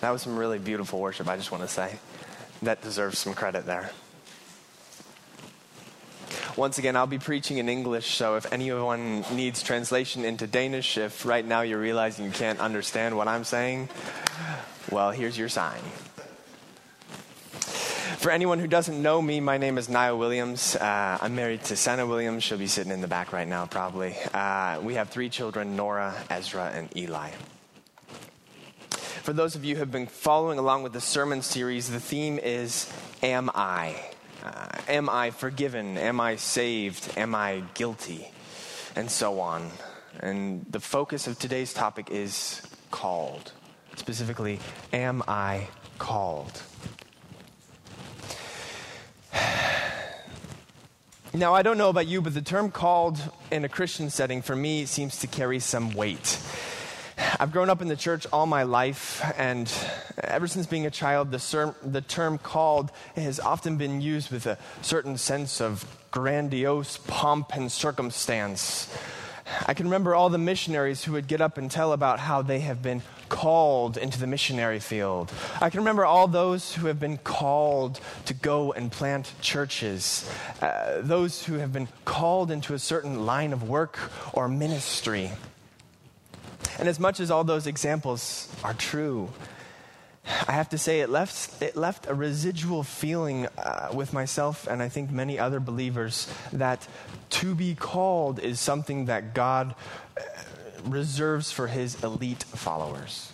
That 0.00 0.10
was 0.10 0.22
some 0.22 0.36
really 0.36 0.58
beautiful 0.58 1.00
worship, 1.00 1.28
I 1.28 1.36
just 1.36 1.50
want 1.50 1.64
to 1.64 1.68
say. 1.68 1.98
That 2.62 2.82
deserves 2.82 3.18
some 3.18 3.34
credit 3.34 3.66
there. 3.66 3.90
Once 6.56 6.78
again, 6.78 6.96
I'll 6.96 7.06
be 7.06 7.18
preaching 7.18 7.58
in 7.58 7.68
English, 7.68 8.16
so 8.16 8.34
if 8.34 8.52
anyone 8.52 9.24
needs 9.32 9.62
translation 9.62 10.24
into 10.24 10.46
Danish, 10.46 10.98
if 10.98 11.24
right 11.24 11.46
now 11.46 11.60
you're 11.60 11.78
realizing 11.78 12.24
you 12.24 12.32
can't 12.32 12.58
understand 12.58 13.16
what 13.16 13.28
I'm 13.28 13.44
saying, 13.44 13.88
well, 14.90 15.12
here's 15.12 15.38
your 15.38 15.48
sign. 15.48 15.80
For 18.18 18.32
anyone 18.32 18.58
who 18.58 18.66
doesn't 18.66 19.00
know 19.00 19.22
me, 19.22 19.38
my 19.38 19.58
name 19.58 19.78
is 19.78 19.88
Niall 19.88 20.18
Williams. 20.18 20.74
Uh, 20.74 21.18
I'm 21.20 21.36
married 21.36 21.62
to 21.64 21.76
Senna 21.76 22.04
Williams. 22.04 22.42
She'll 22.42 22.58
be 22.58 22.66
sitting 22.66 22.90
in 22.90 23.00
the 23.00 23.06
back 23.06 23.32
right 23.32 23.46
now, 23.46 23.66
probably. 23.66 24.16
Uh, 24.34 24.80
we 24.82 24.94
have 24.94 25.10
three 25.10 25.28
children 25.28 25.76
Nora, 25.76 26.12
Ezra, 26.28 26.72
and 26.74 26.88
Eli. 26.96 27.30
For 29.28 29.34
those 29.34 29.56
of 29.56 29.62
you 29.62 29.74
who 29.74 29.80
have 29.80 29.90
been 29.90 30.06
following 30.06 30.58
along 30.58 30.84
with 30.84 30.94
the 30.94 31.02
sermon 31.02 31.42
series, 31.42 31.90
the 31.90 32.00
theme 32.00 32.38
is 32.38 32.90
Am 33.22 33.50
I? 33.54 33.94
Uh, 34.42 34.68
am 34.88 35.10
I 35.10 35.32
forgiven? 35.32 35.98
Am 35.98 36.18
I 36.18 36.36
saved? 36.36 37.12
Am 37.14 37.34
I 37.34 37.62
guilty? 37.74 38.30
And 38.96 39.10
so 39.10 39.40
on. 39.40 39.70
And 40.20 40.64
the 40.70 40.80
focus 40.80 41.26
of 41.26 41.38
today's 41.38 41.74
topic 41.74 42.08
is 42.10 42.62
called. 42.90 43.52
Specifically, 43.96 44.60
Am 44.94 45.22
I 45.28 45.68
called? 45.98 46.62
Now, 51.34 51.52
I 51.52 51.60
don't 51.60 51.76
know 51.76 51.90
about 51.90 52.06
you, 52.06 52.22
but 52.22 52.32
the 52.32 52.40
term 52.40 52.70
called 52.70 53.20
in 53.50 53.62
a 53.62 53.68
Christian 53.68 54.08
setting 54.08 54.40
for 54.40 54.56
me 54.56 54.86
seems 54.86 55.20
to 55.20 55.26
carry 55.26 55.58
some 55.58 55.92
weight. 55.92 56.38
I've 57.40 57.52
grown 57.52 57.70
up 57.70 57.82
in 57.82 57.88
the 57.88 57.96
church 57.96 58.26
all 58.32 58.46
my 58.46 58.62
life, 58.62 59.22
and 59.36 59.72
ever 60.22 60.46
since 60.46 60.66
being 60.66 60.86
a 60.86 60.90
child, 60.90 61.30
the, 61.30 61.38
ser- 61.38 61.74
the 61.84 62.00
term 62.00 62.38
called 62.38 62.90
has 63.16 63.40
often 63.40 63.76
been 63.76 64.00
used 64.00 64.30
with 64.30 64.46
a 64.46 64.58
certain 64.82 65.18
sense 65.18 65.60
of 65.60 65.84
grandiose 66.10 66.98
pomp 67.06 67.54
and 67.54 67.70
circumstance. 67.70 68.88
I 69.66 69.74
can 69.74 69.86
remember 69.86 70.14
all 70.14 70.28
the 70.28 70.38
missionaries 70.38 71.04
who 71.04 71.12
would 71.12 71.26
get 71.26 71.40
up 71.40 71.58
and 71.58 71.70
tell 71.70 71.92
about 71.92 72.20
how 72.20 72.42
they 72.42 72.60
have 72.60 72.82
been 72.82 73.02
called 73.28 73.96
into 73.96 74.18
the 74.18 74.26
missionary 74.26 74.78
field. 74.78 75.32
I 75.60 75.70
can 75.70 75.80
remember 75.80 76.04
all 76.04 76.28
those 76.28 76.74
who 76.74 76.86
have 76.86 77.00
been 77.00 77.18
called 77.18 78.00
to 78.26 78.34
go 78.34 78.72
and 78.72 78.92
plant 78.92 79.32
churches, 79.40 80.28
uh, 80.60 81.00
those 81.00 81.44
who 81.44 81.54
have 81.54 81.72
been 81.72 81.88
called 82.04 82.50
into 82.50 82.74
a 82.74 82.78
certain 82.78 83.26
line 83.26 83.52
of 83.52 83.68
work 83.68 83.98
or 84.32 84.48
ministry. 84.48 85.30
And 86.78 86.88
as 86.88 87.00
much 87.00 87.20
as 87.20 87.30
all 87.30 87.44
those 87.44 87.66
examples 87.66 88.48
are 88.62 88.74
true, 88.74 89.30
I 90.46 90.52
have 90.52 90.68
to 90.70 90.78
say 90.78 91.00
it 91.00 91.10
left, 91.10 91.62
it 91.62 91.76
left 91.76 92.06
a 92.06 92.14
residual 92.14 92.82
feeling 92.82 93.46
uh, 93.58 93.90
with 93.94 94.12
myself 94.12 94.66
and 94.66 94.82
I 94.82 94.88
think 94.88 95.10
many 95.10 95.38
other 95.38 95.58
believers 95.58 96.30
that 96.52 96.86
to 97.30 97.54
be 97.54 97.74
called 97.74 98.38
is 98.38 98.60
something 98.60 99.06
that 99.06 99.34
God 99.34 99.74
uh, 100.16 100.22
reserves 100.84 101.50
for 101.50 101.66
his 101.66 102.02
elite 102.04 102.42
followers. 102.44 103.32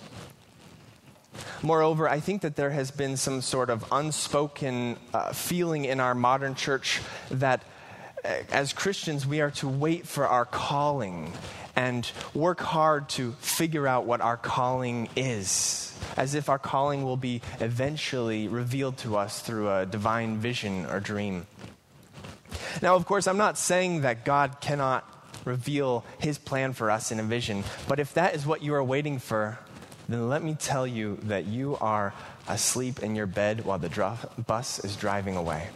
Moreover, 1.62 2.08
I 2.08 2.20
think 2.20 2.42
that 2.42 2.56
there 2.56 2.70
has 2.70 2.90
been 2.90 3.16
some 3.16 3.40
sort 3.40 3.70
of 3.70 3.84
unspoken 3.90 4.96
uh, 5.12 5.32
feeling 5.32 5.84
in 5.84 5.98
our 5.98 6.14
modern 6.14 6.54
church 6.54 7.00
that 7.30 7.64
uh, 8.24 8.28
as 8.52 8.72
Christians 8.72 9.26
we 9.26 9.40
are 9.40 9.50
to 9.52 9.68
wait 9.68 10.06
for 10.06 10.26
our 10.26 10.44
calling 10.44 11.32
and 11.76 12.10
work 12.34 12.60
hard 12.60 13.08
to 13.10 13.32
figure 13.32 13.86
out 13.86 14.04
what 14.04 14.20
our 14.20 14.36
calling 14.36 15.08
is, 15.16 15.96
as 16.16 16.34
if 16.34 16.48
our 16.48 16.58
calling 16.58 17.02
will 17.02 17.16
be 17.16 17.42
eventually 17.60 18.48
revealed 18.48 18.96
to 18.98 19.16
us 19.16 19.40
through 19.40 19.70
a 19.70 19.86
divine 19.86 20.38
vision 20.38 20.86
or 20.86 21.00
dream. 21.00 21.46
Now, 22.82 22.94
of 22.94 23.06
course, 23.06 23.26
I'm 23.26 23.38
not 23.38 23.58
saying 23.58 24.02
that 24.02 24.24
God 24.24 24.60
cannot 24.60 25.08
reveal 25.44 26.04
his 26.18 26.38
plan 26.38 26.72
for 26.72 26.90
us 26.90 27.12
in 27.12 27.20
a 27.20 27.22
vision, 27.22 27.64
but 27.88 28.00
if 28.00 28.14
that 28.14 28.34
is 28.34 28.46
what 28.46 28.62
you 28.62 28.74
are 28.74 28.84
waiting 28.84 29.18
for, 29.18 29.58
then 30.08 30.28
let 30.28 30.42
me 30.42 30.54
tell 30.54 30.86
you 30.86 31.18
that 31.24 31.46
you 31.46 31.76
are 31.80 32.14
asleep 32.48 33.02
in 33.02 33.16
your 33.16 33.26
bed 33.26 33.64
while 33.64 33.78
the 33.78 33.88
dro- 33.88 34.18
bus 34.46 34.78
is 34.84 34.96
driving 34.96 35.36
away. 35.36 35.68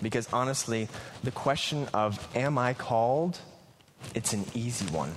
Because 0.00 0.32
honestly, 0.32 0.88
the 1.22 1.30
question 1.30 1.88
of, 1.94 2.26
am 2.34 2.58
I 2.58 2.74
called? 2.74 3.38
It's 4.14 4.32
an 4.32 4.44
easy 4.54 4.86
one. 4.86 5.14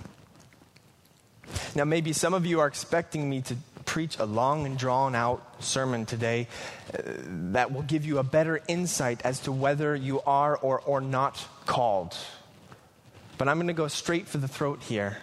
Now, 1.76 1.84
maybe 1.84 2.14
some 2.14 2.34
of 2.34 2.46
you 2.46 2.60
are 2.60 2.68
expecting 2.68 3.30
me 3.30 3.42
to 3.42 3.56
preach 3.86 4.18
a 4.18 4.26
long 4.26 4.66
and 4.66 4.78
drawn 4.78 5.16
out 5.16 5.64
sermon 5.64 6.06
today 6.06 6.48
uh, 6.94 7.02
that 7.54 7.72
will 7.72 7.84
give 7.84 8.06
you 8.06 8.18
a 8.18 8.24
better 8.24 8.62
insight 8.68 9.22
as 9.24 9.40
to 9.42 9.52
whether 9.52 9.96
you 9.96 10.22
are 10.22 10.58
or, 10.58 10.80
or 10.82 11.02
not 11.02 11.48
called. 11.66 12.16
But 13.38 13.48
I'm 13.48 13.58
going 13.58 13.68
to 13.68 13.74
go 13.74 13.88
straight 13.88 14.28
for 14.28 14.38
the 14.38 14.48
throat 14.48 14.82
here 14.84 15.18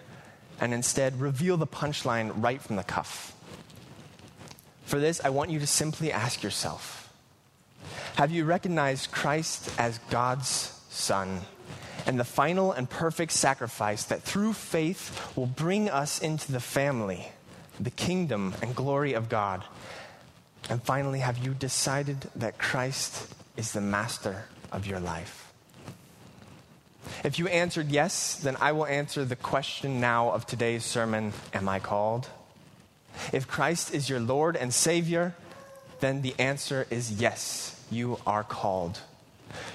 and 0.59 0.73
instead 0.73 1.19
reveal 1.19 1.57
the 1.57 1.67
punchline 1.67 2.31
right 2.35 2.61
from 2.61 2.75
the 2.75 2.83
cuff. 2.83 3.35
For 4.85 4.99
this, 4.99 5.21
I 5.23 5.29
want 5.29 5.49
you 5.49 5.59
to 5.59 5.67
simply 5.67 6.11
ask 6.11 6.43
yourself 6.43 7.11
Have 8.15 8.31
you 8.31 8.45
recognized 8.45 9.11
Christ 9.11 9.71
as 9.77 9.99
God's 10.09 10.79
Son? 10.89 11.41
And 12.05 12.19
the 12.19 12.25
final 12.25 12.71
and 12.71 12.89
perfect 12.89 13.31
sacrifice 13.31 14.03
that 14.05 14.23
through 14.23 14.53
faith 14.53 15.35
will 15.35 15.47
bring 15.47 15.89
us 15.89 16.19
into 16.19 16.51
the 16.51 16.59
family, 16.59 17.29
the 17.79 17.91
kingdom, 17.91 18.53
and 18.61 18.75
glory 18.75 19.13
of 19.13 19.29
God. 19.29 19.63
And 20.69 20.81
finally, 20.81 21.19
have 21.19 21.37
you 21.37 21.53
decided 21.53 22.29
that 22.35 22.57
Christ 22.57 23.33
is 23.57 23.71
the 23.71 23.81
master 23.81 24.45
of 24.71 24.85
your 24.85 24.99
life? 24.99 25.51
If 27.23 27.37
you 27.37 27.47
answered 27.47 27.89
yes, 27.89 28.35
then 28.35 28.55
I 28.59 28.71
will 28.71 28.85
answer 28.85 29.25
the 29.25 29.35
question 29.35 29.99
now 29.99 30.31
of 30.31 30.45
today's 30.45 30.85
sermon 30.85 31.33
Am 31.53 31.67
I 31.67 31.79
called? 31.79 32.29
If 33.31 33.47
Christ 33.47 33.93
is 33.93 34.09
your 34.09 34.19
Lord 34.19 34.55
and 34.55 34.73
Savior, 34.73 35.35
then 35.99 36.21
the 36.21 36.33
answer 36.39 36.87
is 36.89 37.11
yes, 37.11 37.79
you 37.91 38.19
are 38.25 38.43
called. 38.43 38.99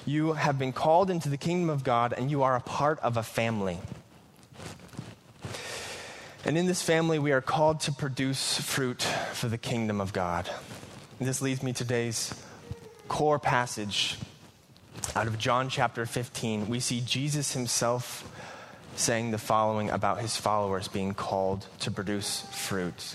You 0.06 0.32
have 0.32 0.58
been 0.58 0.72
called 0.72 1.10
into 1.10 1.28
the 1.28 1.36
kingdom 1.36 1.70
of 1.70 1.84
God, 1.84 2.12
and 2.16 2.30
you 2.30 2.42
are 2.42 2.56
a 2.56 2.60
part 2.60 2.98
of 3.00 3.16
a 3.16 3.22
family. 3.22 3.78
And 6.44 6.56
in 6.56 6.66
this 6.66 6.82
family, 6.82 7.18
we 7.18 7.32
are 7.32 7.40
called 7.40 7.80
to 7.80 7.92
produce 7.92 8.60
fruit 8.60 9.02
for 9.02 9.48
the 9.48 9.58
kingdom 9.58 10.00
of 10.00 10.12
God. 10.12 10.48
And 11.18 11.28
this 11.28 11.42
leads 11.42 11.62
me 11.62 11.72
to 11.72 11.78
today's 11.84 12.34
core 13.08 13.38
passage 13.38 14.16
out 15.16 15.26
of 15.26 15.38
John 15.38 15.68
chapter 15.68 16.06
15. 16.06 16.68
We 16.68 16.80
see 16.80 17.00
Jesus 17.00 17.52
himself 17.52 18.30
saying 18.96 19.30
the 19.30 19.38
following 19.38 19.90
about 19.90 20.20
his 20.20 20.36
followers 20.36 20.88
being 20.88 21.14
called 21.14 21.66
to 21.80 21.90
produce 21.90 22.42
fruit 22.50 23.14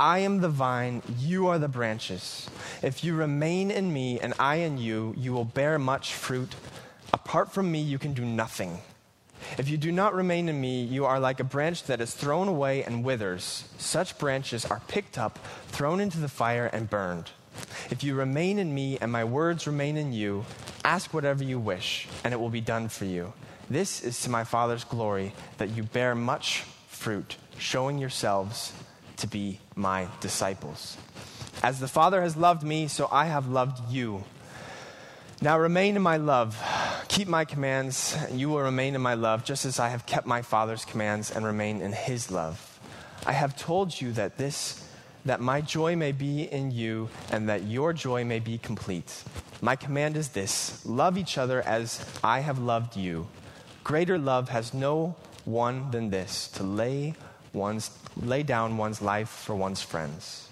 I 0.00 0.20
am 0.20 0.40
the 0.40 0.48
vine, 0.48 1.02
you 1.18 1.48
are 1.48 1.58
the 1.58 1.68
branches. 1.68 2.48
If 2.80 3.04
you 3.04 3.14
remain 3.14 3.70
in 3.70 3.92
me 3.92 4.18
and 4.18 4.32
I 4.38 4.54
in 4.54 4.78
you, 4.78 5.14
you 5.14 5.34
will 5.34 5.44
bear 5.44 5.78
much 5.78 6.14
fruit. 6.14 6.54
Apart 7.12 7.52
from 7.52 7.70
me, 7.70 7.82
you 7.82 7.98
can 7.98 8.14
do 8.14 8.24
nothing. 8.24 8.78
If 9.58 9.68
you 9.68 9.76
do 9.76 9.92
not 9.92 10.14
remain 10.14 10.48
in 10.48 10.58
me, 10.58 10.84
you 10.84 11.04
are 11.04 11.20
like 11.20 11.38
a 11.38 11.44
branch 11.44 11.82
that 11.82 12.00
is 12.00 12.14
thrown 12.14 12.48
away 12.48 12.82
and 12.82 13.04
withers. 13.04 13.68
Such 13.76 14.16
branches 14.16 14.64
are 14.64 14.80
picked 14.88 15.18
up, 15.18 15.38
thrown 15.66 16.00
into 16.00 16.18
the 16.18 16.28
fire, 16.28 16.70
and 16.72 16.88
burned. 16.88 17.28
If 17.90 18.02
you 18.02 18.14
remain 18.14 18.58
in 18.58 18.74
me 18.74 18.96
and 19.02 19.12
my 19.12 19.24
words 19.24 19.66
remain 19.66 19.98
in 19.98 20.14
you, 20.14 20.46
ask 20.82 21.12
whatever 21.12 21.44
you 21.44 21.60
wish, 21.60 22.08
and 22.24 22.32
it 22.32 22.40
will 22.40 22.48
be 22.48 22.62
done 22.62 22.88
for 22.88 23.04
you. 23.04 23.34
This 23.68 24.02
is 24.02 24.22
to 24.22 24.30
my 24.30 24.44
Father's 24.44 24.84
glory 24.84 25.34
that 25.58 25.76
you 25.76 25.82
bear 25.82 26.14
much 26.14 26.64
fruit, 26.88 27.36
showing 27.58 27.98
yourselves 27.98 28.72
to 29.20 29.26
be 29.26 29.60
my 29.74 30.08
disciples. 30.20 30.96
As 31.62 31.80
the 31.80 31.88
Father 31.88 32.22
has 32.22 32.36
loved 32.36 32.62
me, 32.62 32.88
so 32.88 33.08
I 33.10 33.26
have 33.26 33.48
loved 33.48 33.90
you. 33.90 34.24
Now 35.42 35.58
remain 35.58 35.96
in 35.96 36.02
my 36.02 36.16
love. 36.18 36.60
Keep 37.08 37.28
my 37.28 37.44
commands, 37.44 38.16
and 38.28 38.38
you 38.38 38.50
will 38.50 38.60
remain 38.60 38.94
in 38.94 39.00
my 39.00 39.14
love, 39.14 39.44
just 39.44 39.64
as 39.64 39.78
I 39.78 39.88
have 39.88 40.06
kept 40.06 40.26
my 40.26 40.42
Father's 40.42 40.84
commands 40.84 41.30
and 41.30 41.46
remain 41.46 41.80
in 41.80 41.92
his 41.92 42.30
love. 42.30 42.78
I 43.26 43.32
have 43.32 43.56
told 43.56 44.00
you 44.00 44.12
that 44.12 44.36
this 44.36 44.86
that 45.24 45.40
my 45.40 45.60
joy 45.60 45.96
may 45.96 46.12
be 46.12 46.44
in 46.44 46.70
you 46.70 47.08
and 47.30 47.48
that 47.48 47.64
your 47.64 47.92
joy 47.92 48.24
may 48.24 48.38
be 48.38 48.58
complete. 48.58 49.22
My 49.60 49.76
command 49.76 50.16
is 50.16 50.30
this 50.30 50.84
love 50.86 51.18
each 51.18 51.36
other 51.36 51.60
as 51.62 52.04
I 52.24 52.40
have 52.40 52.58
loved 52.58 52.96
you. 52.96 53.28
Greater 53.84 54.18
love 54.18 54.48
has 54.48 54.72
no 54.72 55.16
one 55.44 55.90
than 55.90 56.10
this 56.10 56.48
to 56.48 56.62
lay, 56.62 57.14
one's, 57.52 57.90
lay 58.16 58.42
down 58.42 58.76
one's 58.76 59.00
life 59.02 59.28
for 59.28 59.54
one's 59.54 59.82
friends. 59.82 60.48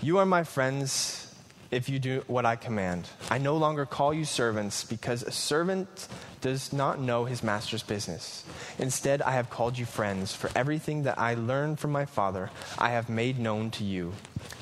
You 0.00 0.18
are 0.18 0.26
my 0.26 0.44
friends 0.44 1.24
if 1.70 1.88
you 1.88 1.98
do 1.98 2.22
what 2.26 2.46
I 2.46 2.56
command. 2.56 3.08
I 3.30 3.38
no 3.38 3.56
longer 3.56 3.84
call 3.84 4.14
you 4.14 4.24
servants 4.24 4.84
because 4.84 5.22
a 5.22 5.30
servant 5.30 6.08
does 6.40 6.72
not 6.72 7.00
know 7.00 7.24
his 7.24 7.42
master's 7.42 7.82
business. 7.82 8.44
Instead, 8.78 9.22
I 9.22 9.32
have 9.32 9.50
called 9.50 9.76
you 9.76 9.84
friends, 9.84 10.34
for 10.34 10.50
everything 10.54 11.02
that 11.02 11.18
I 11.18 11.34
learned 11.34 11.80
from 11.80 11.92
my 11.92 12.04
Father 12.04 12.50
I 12.78 12.90
have 12.90 13.08
made 13.08 13.38
known 13.38 13.70
to 13.72 13.84
you. 13.84 14.12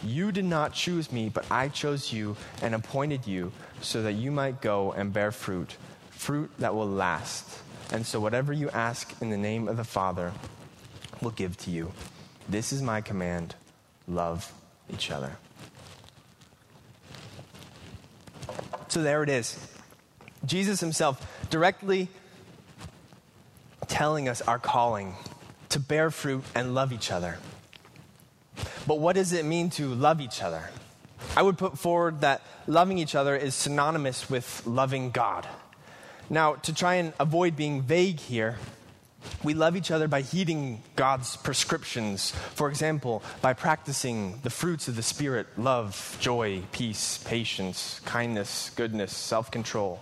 You 0.03 0.33
did 0.33 0.45
not 0.45 0.73
choose 0.73 1.13
me, 1.13 1.29
but 1.29 1.45
I 1.51 1.69
chose 1.69 2.13
you 2.13 2.37
and 2.63 2.75
appointed 2.75 3.27
you 3.27 3.53
so 3.81 4.03
that 4.03 4.15
you 4.15 4.31
might 4.31 4.61
go 4.61 4.93
and 4.93 5.13
bear 5.13 5.33
fruit, 5.33 5.77
fruit 6.11 6.51
that 6.59 6.75
will 6.75 6.89
last. 6.89 7.61
And 7.93 8.05
so, 8.05 8.19
whatever 8.19 8.53
you 8.53 8.69
ask 8.71 9.15
in 9.21 9.31
the 9.31 9.37
name 9.37 9.69
of 9.69 9.77
the 9.77 9.85
Father 9.85 10.33
will 11.23 11.31
give 11.31 11.57
to 11.59 11.71
you. 11.71 11.93
This 12.49 12.73
is 12.73 12.83
my 12.83 13.01
command 13.01 13.55
love 14.07 14.53
each 14.93 15.11
other. 15.11 15.37
So, 18.89 19.03
there 19.03 19.23
it 19.23 19.29
is. 19.29 19.59
Jesus 20.45 20.81
himself 20.81 21.27
directly 21.51 22.09
telling 23.89 24.29
us 24.29 24.41
our 24.43 24.59
calling 24.59 25.15
to 25.71 25.81
bear 25.81 26.11
fruit 26.11 26.45
and 26.55 26.75
love 26.75 26.93
each 26.93 27.11
other. 27.11 27.39
But 28.87 29.01
what 29.01 29.17
does 29.17 29.33
it 29.33 29.45
mean 29.45 29.71
to 29.71 29.93
love 29.95 30.21
each 30.21 30.43
other? 30.43 30.71
I 31.37 31.43
would 31.43 31.59
put 31.59 31.79
forward 31.79 32.21
that 32.21 32.43
loving 32.67 32.99
each 32.99 33.15
other 33.15 33.37
is 33.37 33.55
synonymous 33.55 34.31
with 34.31 34.63
loving 34.67 35.11
God. 35.11 35.47
Now, 36.31 36.55
to 36.55 36.73
try 36.73 36.95
and 36.95 37.13
avoid 37.19 37.57
being 37.57 37.83
vague 37.83 38.21
here, 38.21 38.57
we 39.43 39.55
love 39.55 39.77
each 39.77 39.91
other 39.91 40.09
by 40.09 40.21
heeding 40.23 40.83
God's 40.95 41.37
prescriptions. 41.37 42.31
For 42.55 42.69
example, 42.69 43.23
by 43.41 43.53
practicing 43.53 44.41
the 44.43 44.51
fruits 44.51 44.89
of 44.89 44.97
the 44.97 45.03
Spirit 45.03 45.47
love, 45.57 46.17
joy, 46.21 46.63
peace, 46.73 47.19
patience, 47.19 48.01
kindness, 48.05 48.71
goodness, 48.77 49.15
self 49.15 49.51
control. 49.51 50.01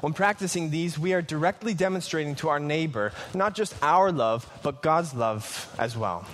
When 0.00 0.14
practicing 0.14 0.70
these, 0.70 0.98
we 0.98 1.12
are 1.12 1.20
directly 1.20 1.74
demonstrating 1.74 2.34
to 2.36 2.48
our 2.48 2.60
neighbor 2.60 3.12
not 3.34 3.54
just 3.54 3.74
our 3.82 4.10
love, 4.10 4.50
but 4.62 4.82
God's 4.82 5.14
love 5.14 5.74
as 5.78 5.96
well. 5.96 6.26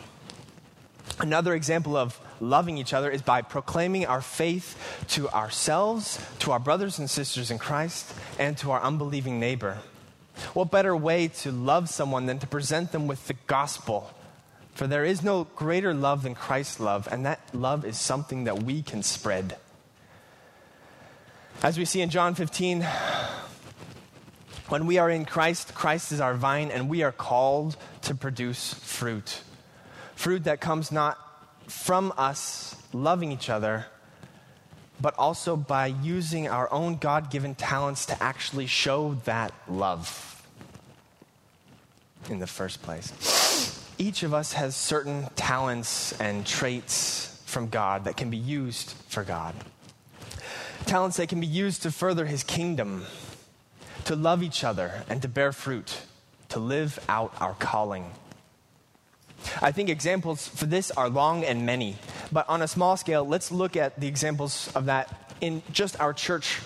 Another 1.19 1.55
example 1.55 1.97
of 1.97 2.20
loving 2.41 2.79
each 2.79 2.93
other 2.93 3.11
is 3.11 3.23
by 3.23 3.43
proclaiming 3.43 4.06
our 4.06 4.20
faith 4.20 4.76
to 5.09 5.29
ourselves, 5.31 6.20
to 6.41 6.52
our 6.52 6.61
brothers 6.61 6.99
and 6.99 7.09
sisters 7.09 7.50
in 7.50 7.59
Christ, 7.59 8.12
and 8.38 8.56
to 8.59 8.70
our 8.70 8.82
unbelieving 8.82 9.41
neighbor. 9.41 9.79
What 10.55 10.71
better 10.71 10.97
way 10.97 11.29
to 11.29 11.50
love 11.50 11.88
someone 11.88 12.27
than 12.27 12.38
to 12.41 12.47
present 12.47 12.93
them 12.93 13.06
with 13.06 13.27
the 13.27 13.35
gospel? 13.47 14.12
For 14.75 14.87
there 14.87 15.05
is 15.05 15.23
no 15.23 15.44
greater 15.56 15.94
love 15.94 16.23
than 16.23 16.35
Christ's 16.35 16.81
love, 16.81 17.09
and 17.11 17.25
that 17.25 17.41
love 17.55 17.85
is 17.85 17.99
something 17.99 18.44
that 18.44 18.62
we 18.62 18.83
can 18.83 19.03
spread. 19.03 19.56
As 21.62 21.79
we 21.79 21.87
see 21.87 22.03
in 22.03 22.11
John 22.11 22.35
15, 22.35 22.87
when 24.69 24.87
we 24.87 24.99
are 24.99 25.09
in 25.09 25.25
Christ, 25.25 25.75
Christ 25.75 26.12
is 26.12 26.21
our 26.21 26.35
vine, 26.35 26.71
and 26.71 26.91
we 26.91 27.03
are 27.03 27.12
called 27.12 27.77
to 28.03 28.15
produce 28.15 28.75
fruit. 28.75 29.41
Fruit 30.15 30.44
that 30.44 30.61
comes 30.61 30.93
not 30.93 31.19
from 31.67 32.12
us 32.19 32.77
loving 32.93 33.33
each 33.33 33.49
other, 33.49 33.87
but 35.01 35.15
also 35.19 35.57
by 35.57 35.87
using 35.87 36.49
our 36.49 36.73
own 36.73 36.97
God 36.97 37.31
given 37.31 37.55
talents 37.55 38.07
to 38.07 38.23
actually 38.23 38.67
show 38.67 39.15
that 39.25 39.53
love 39.69 40.43
in 42.31 42.39
the 42.39 42.47
first 42.47 42.83
place. 42.83 43.13
Each 43.99 44.23
of 44.23 44.35
us 44.35 44.53
has 44.55 44.77
certain 44.77 45.29
talents 45.37 46.13
and 46.21 46.47
traits 46.47 47.43
from 47.47 47.69
God 47.69 48.05
that 48.05 48.17
can 48.17 48.31
be 48.31 48.37
used 48.37 48.91
for 49.09 49.23
God. 49.25 49.55
Talents 50.85 51.17
that 51.17 51.29
can 51.29 51.41
be 51.41 51.47
used 51.47 51.83
to 51.83 51.91
further 51.91 52.27
His 52.27 52.45
kingdom 52.45 53.07
to 54.05 54.15
love 54.15 54.43
each 54.43 54.63
other 54.63 55.05
and 55.09 55.21
to 55.23 55.29
bear 55.29 55.53
fruit, 55.53 56.03
to 56.49 56.61
live 56.61 56.99
out 57.09 57.35
our 57.41 57.55
calling. 57.55 58.11
I 59.62 59.73
think 59.73 59.88
examples 59.88 60.49
for 60.49 60.67
this 60.67 60.91
are 60.91 61.08
long 61.08 61.44
and 61.44 61.64
many, 61.64 61.97
but 62.31 62.49
on 62.49 62.62
a 62.62 62.69
small 62.69 62.97
scale, 62.97 63.25
let's 63.25 63.50
look 63.50 63.76
at 63.76 63.99
the 63.99 64.06
examples 64.06 64.70
of 64.75 64.87
that 64.87 65.31
in 65.41 65.62
just 65.73 65.99
our 66.00 66.12
church 66.12 66.61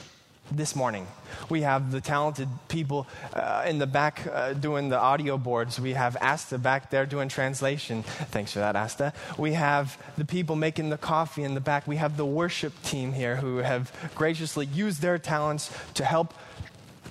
this 0.50 0.74
morning. 0.74 1.06
We 1.48 1.62
have 1.62 1.92
the 1.92 2.00
talented 2.00 2.48
people 2.68 3.06
uh, 3.32 3.64
in 3.66 3.78
the 3.78 3.86
back 3.86 4.26
uh, 4.26 4.52
doing 4.52 4.88
the 4.88 4.98
audio 4.98 5.38
boards. 5.38 5.78
We 5.78 5.92
have 5.92 6.16
Asta 6.20 6.58
back 6.58 6.90
there 6.90 7.06
doing 7.06 7.28
translation. 7.28 8.02
Thanks 8.02 8.52
for 8.52 8.58
that, 8.58 8.76
Asta. 8.76 9.12
We 9.38 9.52
have 9.52 9.96
the 10.18 10.24
people 10.24 10.56
making 10.56 10.90
the 10.90 10.98
coffee 10.98 11.44
in 11.44 11.54
the 11.54 11.60
back. 11.60 11.86
We 11.86 11.96
have 11.96 12.16
the 12.16 12.26
worship 12.26 12.72
team 12.82 13.12
here 13.12 13.36
who 13.36 13.58
have 13.58 13.92
graciously 14.14 14.66
used 14.66 15.02
their 15.02 15.18
talents 15.18 15.70
to 15.94 16.04
help 16.04 16.34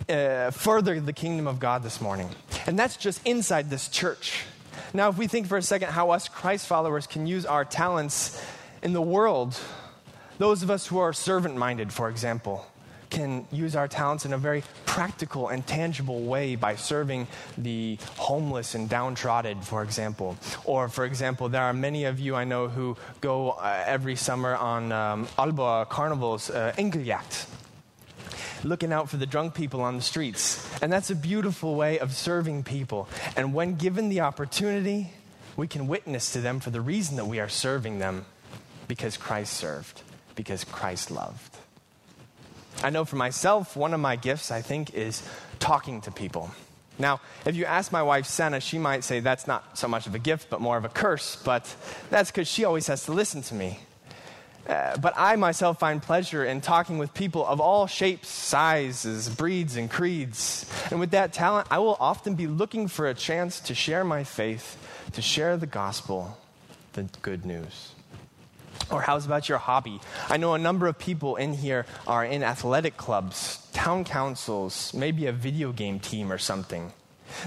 uh, 0.09 0.51
further 0.51 0.99
the 0.99 1.13
kingdom 1.13 1.47
of 1.47 1.59
God 1.59 1.83
this 1.83 2.01
morning. 2.01 2.29
And 2.67 2.77
that's 2.77 2.97
just 2.97 3.25
inside 3.25 3.69
this 3.69 3.87
church. 3.87 4.43
Now, 4.93 5.09
if 5.09 5.17
we 5.17 5.27
think 5.27 5.47
for 5.47 5.57
a 5.57 5.61
second 5.61 5.89
how 5.89 6.11
us 6.11 6.27
Christ 6.27 6.65
followers 6.65 7.05
can 7.05 7.27
use 7.27 7.45
our 7.45 7.63
talents 7.63 8.41
in 8.81 8.93
the 8.93 9.01
world, 9.01 9.59
those 10.39 10.63
of 10.63 10.71
us 10.71 10.87
who 10.87 10.97
are 10.97 11.13
servant 11.13 11.55
minded, 11.57 11.93
for 11.93 12.09
example, 12.09 12.65
can 13.11 13.45
use 13.51 13.75
our 13.75 13.87
talents 13.87 14.25
in 14.25 14.33
a 14.33 14.37
very 14.37 14.63
practical 14.85 15.49
and 15.49 15.65
tangible 15.65 16.21
way 16.21 16.55
by 16.55 16.75
serving 16.75 17.27
the 17.57 17.97
homeless 18.17 18.73
and 18.73 18.89
downtrodden, 18.89 19.61
for 19.61 19.83
example. 19.83 20.37
Or, 20.65 20.89
for 20.89 21.05
example, 21.05 21.49
there 21.49 21.63
are 21.63 21.73
many 21.73 22.05
of 22.05 22.19
you 22.19 22.35
I 22.35 22.43
know 22.43 22.67
who 22.67 22.97
go 23.21 23.51
uh, 23.51 23.83
every 23.85 24.15
summer 24.15 24.55
on 24.55 24.91
um, 24.91 25.27
Aalborg 25.37 25.89
Carnival's 25.89 26.49
uh, 26.49 26.73
Englevagt 26.77 27.47
looking 28.63 28.91
out 28.91 29.09
for 29.09 29.17
the 29.17 29.25
drunk 29.25 29.53
people 29.53 29.81
on 29.81 29.95
the 29.95 30.01
streets. 30.01 30.67
And 30.81 30.91
that's 30.91 31.09
a 31.09 31.15
beautiful 31.15 31.75
way 31.75 31.99
of 31.99 32.13
serving 32.13 32.63
people. 32.63 33.07
And 33.35 33.53
when 33.53 33.75
given 33.75 34.09
the 34.09 34.21
opportunity, 34.21 35.11
we 35.55 35.67
can 35.67 35.87
witness 35.87 36.33
to 36.33 36.41
them 36.41 36.59
for 36.59 36.69
the 36.69 36.81
reason 36.81 37.17
that 37.17 37.25
we 37.25 37.39
are 37.39 37.49
serving 37.49 37.99
them 37.99 38.25
because 38.87 39.17
Christ 39.17 39.53
served, 39.53 40.01
because 40.35 40.63
Christ 40.63 41.11
loved. 41.11 41.57
I 42.81 42.89
know 42.89 43.03
for 43.05 43.17
myself, 43.17 43.75
one 43.75 43.93
of 43.93 43.99
my 43.99 44.15
gifts, 44.15 44.51
I 44.51 44.61
think, 44.61 44.93
is 44.93 45.21
talking 45.59 46.01
to 46.01 46.11
people. 46.11 46.49
Now, 46.97 47.21
if 47.45 47.55
you 47.55 47.65
ask 47.65 47.91
my 47.91 48.03
wife, 48.03 48.25
Senna, 48.25 48.59
she 48.59 48.77
might 48.77 49.03
say 49.03 49.19
that's 49.21 49.47
not 49.47 49.77
so 49.77 49.87
much 49.87 50.07
of 50.07 50.15
a 50.15 50.19
gift, 50.19 50.49
but 50.49 50.59
more 50.59 50.77
of 50.77 50.85
a 50.85 50.89
curse. 50.89 51.37
But 51.37 51.73
that's 52.09 52.31
because 52.31 52.47
she 52.47 52.65
always 52.65 52.87
has 52.87 53.05
to 53.05 53.13
listen 53.13 53.41
to 53.43 53.55
me. 53.55 53.79
Uh, 54.69 54.95
but 54.97 55.15
I 55.17 55.35
myself 55.35 55.79
find 55.79 55.99
pleasure 55.99 56.45
in 56.45 56.61
talking 56.61 56.99
with 56.99 57.11
people 57.15 57.43
of 57.43 57.59
all 57.59 57.87
shapes, 57.87 58.29
sizes, 58.29 59.27
breeds, 59.27 59.75
and 59.75 59.89
creeds. 59.89 60.71
And 60.91 60.99
with 60.99 61.09
that 61.11 61.33
talent, 61.33 61.67
I 61.71 61.79
will 61.79 61.97
often 61.99 62.35
be 62.35 62.45
looking 62.45 62.87
for 62.87 63.07
a 63.07 63.15
chance 63.15 63.59
to 63.61 63.73
share 63.73 64.03
my 64.03 64.23
faith, 64.23 64.77
to 65.13 65.23
share 65.23 65.57
the 65.57 65.65
gospel, 65.65 66.37
the 66.93 67.09
good 67.23 67.45
news. 67.45 67.93
Or 68.91 69.01
how's 69.01 69.25
about 69.25 69.49
your 69.49 69.57
hobby? 69.57 70.01
I 70.29 70.37
know 70.37 70.53
a 70.53 70.59
number 70.59 70.85
of 70.87 70.99
people 70.99 71.35
in 71.35 71.53
here 71.53 71.87
are 72.05 72.23
in 72.23 72.43
athletic 72.43 72.95
clubs, 72.95 73.67
town 73.73 74.03
councils, 74.03 74.93
maybe 74.93 75.25
a 75.25 75.31
video 75.31 75.71
game 75.71 75.99
team 75.99 76.31
or 76.31 76.37
something. 76.37 76.93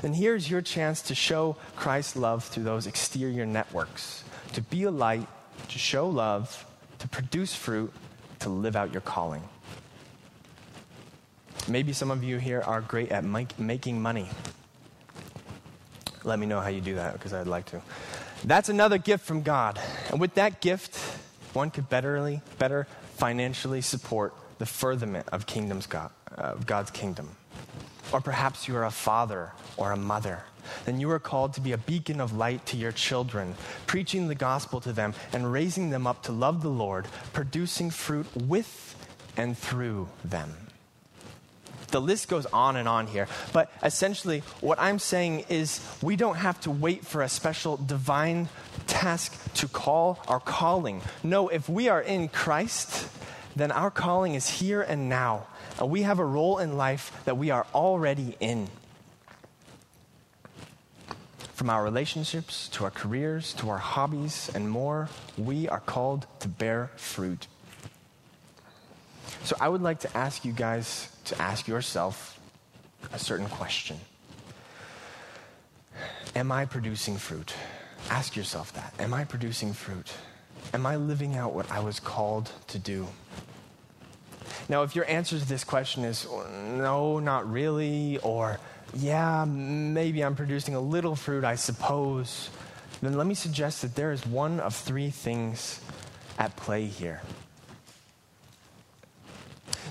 And 0.02 0.16
here's 0.16 0.50
your 0.50 0.60
chance 0.60 1.02
to 1.02 1.14
show 1.14 1.56
Christ's 1.76 2.16
love 2.16 2.42
through 2.42 2.64
those 2.64 2.88
exterior 2.88 3.46
networks, 3.46 4.24
to 4.54 4.60
be 4.60 4.82
a 4.82 4.90
light, 4.90 5.28
to 5.68 5.78
show 5.78 6.08
love, 6.08 6.66
to 7.02 7.08
produce 7.08 7.52
fruit, 7.52 7.92
to 8.38 8.48
live 8.48 8.76
out 8.76 8.92
your 8.92 9.00
calling. 9.00 9.42
Maybe 11.66 11.92
some 11.92 12.12
of 12.12 12.22
you 12.22 12.38
here 12.38 12.60
are 12.60 12.80
great 12.80 13.10
at 13.10 13.24
make, 13.24 13.58
making 13.58 14.00
money. 14.00 14.28
Let 16.22 16.38
me 16.38 16.46
know 16.46 16.60
how 16.60 16.68
you 16.68 16.80
do 16.80 16.94
that 16.94 17.14
because 17.14 17.32
I'd 17.32 17.48
like 17.48 17.66
to. 17.66 17.82
That's 18.44 18.68
another 18.68 18.98
gift 18.98 19.24
from 19.24 19.42
God. 19.42 19.80
And 20.10 20.20
with 20.20 20.34
that 20.34 20.60
gift, 20.60 20.96
one 21.54 21.72
could 21.72 21.90
betterly, 21.90 22.40
better 22.60 22.86
financially 23.16 23.80
support 23.80 24.32
the 24.58 24.66
furtherment 24.66 25.28
of 25.32 25.44
kingdom's 25.44 25.88
God, 25.88 26.10
uh, 26.38 26.54
God's 26.54 26.92
kingdom. 26.92 27.30
Or 28.12 28.20
perhaps 28.20 28.68
you 28.68 28.76
are 28.76 28.84
a 28.84 28.90
father 28.90 29.52
or 29.76 29.92
a 29.92 29.96
mother 29.96 30.44
then 30.84 31.00
you 31.00 31.10
are 31.10 31.18
called 31.18 31.54
to 31.54 31.60
be 31.60 31.72
a 31.72 31.78
beacon 31.78 32.20
of 32.20 32.36
light 32.36 32.64
to 32.66 32.76
your 32.76 32.92
children, 32.92 33.54
preaching 33.86 34.28
the 34.28 34.34
gospel 34.34 34.80
to 34.80 34.92
them 34.92 35.14
and 35.32 35.52
raising 35.52 35.90
them 35.90 36.06
up 36.06 36.22
to 36.24 36.32
love 36.32 36.62
the 36.62 36.68
Lord, 36.68 37.06
producing 37.32 37.90
fruit 37.90 38.26
with 38.36 38.96
and 39.36 39.56
through 39.56 40.08
them. 40.24 40.54
The 41.88 42.00
list 42.00 42.28
goes 42.28 42.46
on 42.46 42.76
and 42.76 42.88
on 42.88 43.06
here. 43.06 43.28
But 43.52 43.70
essentially, 43.82 44.40
what 44.60 44.80
I'm 44.80 44.98
saying 44.98 45.44
is 45.50 45.80
we 46.00 46.16
don't 46.16 46.36
have 46.36 46.58
to 46.62 46.70
wait 46.70 47.04
for 47.04 47.20
a 47.20 47.28
special 47.28 47.76
divine 47.76 48.48
task 48.86 49.52
to 49.54 49.68
call 49.68 50.18
our 50.26 50.40
calling. 50.40 51.02
No, 51.22 51.48
if 51.48 51.68
we 51.68 51.90
are 51.90 52.00
in 52.00 52.28
Christ, 52.28 53.08
then 53.54 53.70
our 53.70 53.90
calling 53.90 54.34
is 54.34 54.48
here 54.48 54.80
and 54.80 55.10
now. 55.10 55.46
And 55.78 55.90
we 55.90 56.02
have 56.02 56.18
a 56.18 56.24
role 56.24 56.58
in 56.58 56.76
life 56.76 57.12
that 57.24 57.36
we 57.36 57.50
are 57.50 57.66
already 57.74 58.36
in. 58.40 58.68
From 61.54 61.70
our 61.70 61.84
relationships 61.84 62.68
to 62.70 62.84
our 62.84 62.90
careers 62.90 63.52
to 63.54 63.70
our 63.70 63.78
hobbies 63.78 64.50
and 64.54 64.68
more, 64.68 65.08
we 65.38 65.68
are 65.68 65.80
called 65.80 66.26
to 66.40 66.48
bear 66.48 66.90
fruit. 66.96 67.46
So 69.44 69.56
I 69.60 69.68
would 69.68 69.82
like 69.82 70.00
to 70.00 70.16
ask 70.16 70.44
you 70.44 70.52
guys 70.52 71.08
to 71.26 71.40
ask 71.40 71.68
yourself 71.68 72.38
a 73.12 73.18
certain 73.18 73.46
question 73.46 73.98
Am 76.34 76.50
I 76.50 76.64
producing 76.64 77.16
fruit? 77.16 77.54
Ask 78.10 78.36
yourself 78.36 78.72
that. 78.72 78.94
Am 78.98 79.12
I 79.14 79.24
producing 79.24 79.72
fruit? 79.72 80.12
Am 80.72 80.86
I 80.86 80.96
living 80.96 81.36
out 81.36 81.52
what 81.52 81.70
I 81.70 81.80
was 81.80 82.00
called 82.00 82.50
to 82.68 82.78
do? 82.78 83.06
Now, 84.68 84.82
if 84.82 84.94
your 84.94 85.08
answer 85.08 85.38
to 85.38 85.44
this 85.46 85.64
question 85.64 86.04
is 86.04 86.26
oh, 86.28 86.46
no, 86.76 87.18
not 87.18 87.50
really, 87.50 88.18
or 88.18 88.58
yeah, 88.94 89.44
maybe 89.44 90.22
I'm 90.22 90.36
producing 90.36 90.74
a 90.74 90.80
little 90.80 91.16
fruit, 91.16 91.44
I 91.44 91.54
suppose, 91.54 92.50
then 93.00 93.16
let 93.16 93.26
me 93.26 93.34
suggest 93.34 93.82
that 93.82 93.94
there 93.94 94.12
is 94.12 94.26
one 94.26 94.60
of 94.60 94.74
three 94.74 95.10
things 95.10 95.80
at 96.38 96.54
play 96.56 96.86
here. 96.86 97.22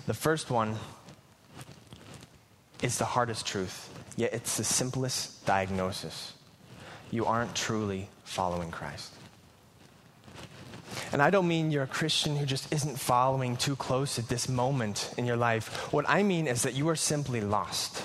The 0.08 0.14
first 0.14 0.50
one 0.50 0.76
is 2.82 2.98
the 2.98 3.06
hardest 3.06 3.46
truth, 3.46 3.90
yet 4.18 4.34
it's 4.34 4.58
the 4.58 4.64
simplest 4.64 5.46
diagnosis. 5.46 6.34
You 7.12 7.26
aren't 7.26 7.56
truly 7.56 8.10
following 8.24 8.72
Christ. 8.72 9.14
And 11.12 11.22
I 11.22 11.30
don't 11.30 11.48
mean 11.48 11.72
you're 11.72 11.84
a 11.84 11.88
Christian 11.88 12.38
who 12.38 12.46
just 12.46 12.72
isn't 12.72 12.98
following 12.98 13.58
too 13.58 13.76
close 13.76 14.18
at 14.18 14.30
this 14.30 14.48
moment 14.48 15.14
in 15.18 15.26
your 15.26 15.36
life. 15.36 15.92
What 15.92 16.06
I 16.08 16.24
mean 16.24 16.48
is 16.48 16.62
that 16.64 16.74
you 16.74 16.88
are 16.88 16.96
simply 16.96 17.42
lost. 17.42 18.04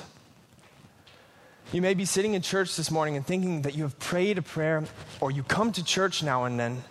You 1.72 1.82
may 1.82 1.94
be 1.94 2.04
sitting 2.04 2.34
in 2.34 2.42
church 2.42 2.76
this 2.76 2.90
morning 2.90 3.16
and 3.16 3.26
thinking 3.26 3.62
that 3.62 3.74
you 3.74 3.84
have 3.84 3.98
prayed 3.98 4.38
a 4.38 4.42
prayer 4.42 4.84
or 5.20 5.30
you 5.30 5.42
come 5.42 5.72
to 5.72 5.84
church 5.84 6.22
now 6.22 6.44
and 6.44 6.58
then, 6.58 6.82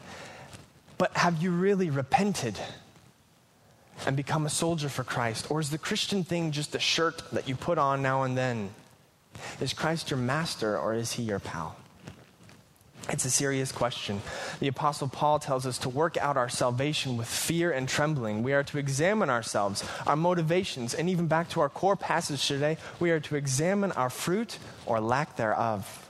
but 0.97 1.15
have 1.17 1.41
you 1.41 1.51
really 1.51 1.89
repented 1.89 2.57
and 4.05 4.15
become 4.15 4.45
a 4.45 4.49
soldier 4.49 4.89
for 4.89 5.03
Christ? 5.03 5.49
Or 5.49 5.59
is 5.59 5.69
the 5.69 5.77
Christian 5.77 6.23
thing 6.23 6.51
just 6.51 6.75
a 6.75 6.79
shirt 6.79 7.23
that 7.31 7.47
you 7.47 7.55
put 7.55 7.77
on 7.77 8.01
now 8.01 8.23
and 8.23 8.37
then? 8.37 8.69
Is 9.59 9.73
Christ 9.73 10.11
your 10.11 10.19
master 10.19 10.77
or 10.77 10.93
is 10.93 11.13
he 11.13 11.23
your 11.23 11.39
pal? 11.39 11.75
It's 13.09 13.23
a 13.23 13.29
serious 13.29 13.71
question. 13.71 14.21
The 14.59 14.67
Apostle 14.67 15.07
Paul 15.07 15.37
tells 15.37 15.67
us 15.67 15.77
to 15.79 15.89
work 15.89 16.17
out 16.17 16.37
our 16.37 16.49
salvation 16.49 17.17
with 17.17 17.27
fear 17.27 17.71
and 17.71 17.87
trembling. 17.87 18.41
We 18.41 18.53
are 18.53 18.63
to 18.63 18.79
examine 18.79 19.29
ourselves, 19.29 19.83
our 20.07 20.15
motivations, 20.15 20.95
and 20.95 21.07
even 21.09 21.27
back 21.27 21.49
to 21.49 21.61
our 21.61 21.69
core 21.69 21.95
passage 21.95 22.47
today, 22.47 22.77
we 22.99 23.11
are 23.11 23.19
to 23.19 23.35
examine 23.35 23.91
our 23.91 24.09
fruit 24.09 24.57
or 24.87 24.99
lack 24.99 25.35
thereof. 25.35 26.09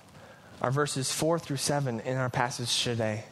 Our 0.62 0.72
verses 0.72 1.12
4 1.12 1.38
through 1.38 1.58
7 1.58 2.00
in 2.00 2.16
our 2.16 2.30
passage 2.30 2.84
today. 2.84 3.26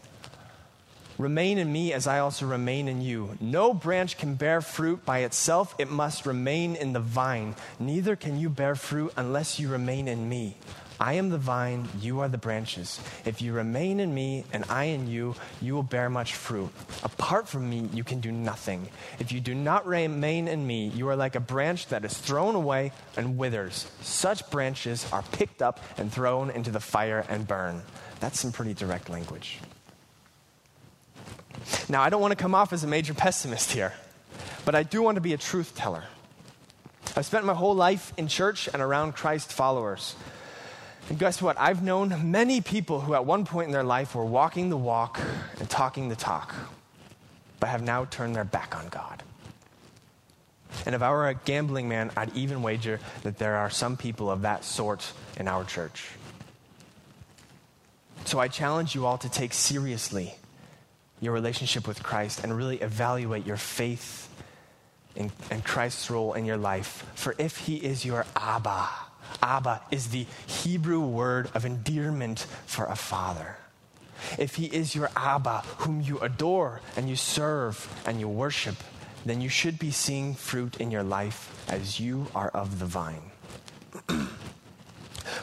Remain 1.18 1.58
in 1.58 1.72
me 1.72 1.94
as 1.94 2.08
I 2.08 2.20
also 2.20 2.48
remain 2.48 2.88
in 2.88 3.02
you. 3.02 3.38
No 3.40 3.74
branch 3.74 4.18
can 4.18 4.34
bear 4.34 4.62
fruit 4.62 5.06
by 5.06 5.20
itself, 5.20 5.76
it 5.78 5.90
must 5.90 6.26
remain 6.26 6.76
in 6.76 6.92
the 6.92 7.00
vine. 7.00 7.56
Neither 7.80 8.16
can 8.16 8.40
you 8.40 8.50
bear 8.50 8.76
fruit 8.76 9.14
unless 9.16 9.60
you 9.60 9.70
remain 9.70 10.08
in 10.08 10.28
me. 10.28 10.58
I 11.04 11.16
am 11.16 11.32
the 11.32 11.38
vine, 11.38 11.90
you 12.00 12.22
are 12.22 12.30
the 12.30 12.38
branches. 12.38 12.98
If 13.26 13.42
you 13.42 13.52
remain 13.52 14.00
in 14.00 14.14
me 14.14 14.46
and 14.54 14.64
I 14.70 14.86
in 14.86 15.10
you, 15.10 15.36
you 15.62 15.74
will 15.74 15.84
bear 15.84 16.10
much 16.10 16.34
fruit. 16.34 16.70
Apart 17.04 17.50
from 17.50 17.70
me, 17.70 17.90
you 17.94 18.06
can 18.06 18.22
do 18.22 18.32
nothing. 18.32 18.88
If 19.20 19.34
you 19.34 19.42
do 19.42 19.54
not 19.54 19.86
remain 19.86 20.48
in 20.48 20.66
me, 20.66 20.88
you 20.88 21.10
are 21.10 21.18
like 21.18 21.36
a 21.36 21.42
branch 21.42 21.88
that 21.88 22.06
is 22.06 22.18
thrown 22.18 22.56
away 22.56 22.94
and 23.18 23.38
withers. 23.38 23.86
Such 24.00 24.50
branches 24.50 25.06
are 25.12 25.24
picked 25.34 25.62
up 25.62 25.82
and 25.98 26.10
thrown 26.10 26.50
into 26.52 26.72
the 26.72 26.80
fire 26.80 27.26
and 27.28 27.46
burn. 27.46 27.82
That's 28.22 28.40
some 28.40 28.54
pretty 28.54 28.74
direct 28.74 29.10
language. 29.10 29.60
Now, 31.90 32.02
I 32.02 32.10
don't 32.10 32.22
want 32.22 32.32
to 32.32 32.42
come 32.42 32.56
off 32.56 32.72
as 32.72 32.86
a 32.86 32.88
major 32.88 33.14
pessimist 33.14 33.74
here, 33.74 33.92
but 34.64 34.74
I 34.74 34.84
do 34.84 35.02
want 35.02 35.16
to 35.16 35.22
be 35.22 35.34
a 35.34 35.38
truth 35.38 35.76
teller. 35.76 36.06
I've 37.18 37.26
spent 37.26 37.44
my 37.44 37.54
whole 37.54 37.76
life 37.76 38.14
in 38.16 38.30
church 38.30 38.70
and 38.72 38.82
around 38.82 39.16
Christ 39.16 39.52
followers. 39.52 40.16
And 41.10 41.20
guess 41.20 41.42
what? 41.42 41.60
I've 41.60 41.84
known 41.84 42.32
many 42.32 42.62
people 42.62 43.02
who 43.02 43.14
at 43.14 43.26
one 43.26 43.46
point 43.46 43.68
in 43.68 43.74
their 43.74 43.84
life 43.84 44.16
were 44.16 44.26
walking 44.26 44.70
the 44.70 44.78
walk 44.78 45.20
and 45.60 45.70
talking 45.70 46.10
the 46.10 46.16
talk, 46.16 46.56
but 47.60 47.70
have 47.70 47.84
now 47.84 48.06
turned 48.06 48.36
their 48.36 48.46
back 48.46 48.76
on 48.76 48.88
God. 48.90 49.24
And 50.86 50.96
if 50.96 51.02
I 51.02 51.12
were 51.12 51.28
a 51.28 51.34
gambling 51.34 51.88
man, 51.88 52.12
I'd 52.18 52.36
even 52.36 52.62
wager 52.64 53.00
that 53.24 53.38
there 53.38 53.58
are 53.58 53.70
some 53.70 53.96
people 53.98 54.32
of 54.32 54.42
that 54.42 54.64
sort 54.64 55.12
in 55.38 55.48
our 55.48 55.64
church. 55.64 56.10
So 58.26 58.40
I 58.40 58.48
challenge 58.48 58.96
you 58.96 59.06
all 59.06 59.18
to 59.20 59.30
take 59.30 59.54
seriously 59.54 60.34
your 61.20 61.34
relationship 61.34 61.88
with 61.88 62.02
Christ 62.02 62.44
and 62.44 62.56
really 62.56 62.78
evaluate 62.78 63.46
your 63.46 63.58
faith 63.58 64.30
in, 65.16 65.32
Christ's 65.64 66.10
role 66.10 66.34
in 66.34 66.46
your 66.46 66.58
life. 66.58 67.06
For 67.16 67.36
if 67.38 67.58
He 67.58 67.76
is 67.78 68.04
your 68.04 68.26
Abba, 68.36 68.90
Abba 69.42 69.82
is 69.92 70.10
the 70.10 70.26
Hebrew 70.46 71.00
word 71.00 71.50
of 71.54 71.66
endearment 71.66 72.46
for 72.66 72.86
a 72.86 72.96
father. 72.96 73.58
If 74.38 74.56
he 74.56 74.66
is 74.66 74.96
your 74.96 75.10
Abba, 75.16 75.64
whom 75.80 76.02
you 76.02 76.20
adore 76.20 76.82
and 76.96 77.10
you 77.10 77.16
serve 77.16 77.88
and 78.06 78.20
you 78.20 78.28
worship, 78.28 78.76
then 79.26 79.42
you 79.42 79.50
should 79.50 79.80
be 79.80 79.92
seeing 79.92 80.36
fruit 80.36 80.78
in 80.80 80.92
your 80.92 81.04
life 81.04 81.66
as 81.70 82.00
you 82.00 82.28
are 82.36 82.50
of 82.50 82.80
the 82.80 82.86
vine. 82.86 83.32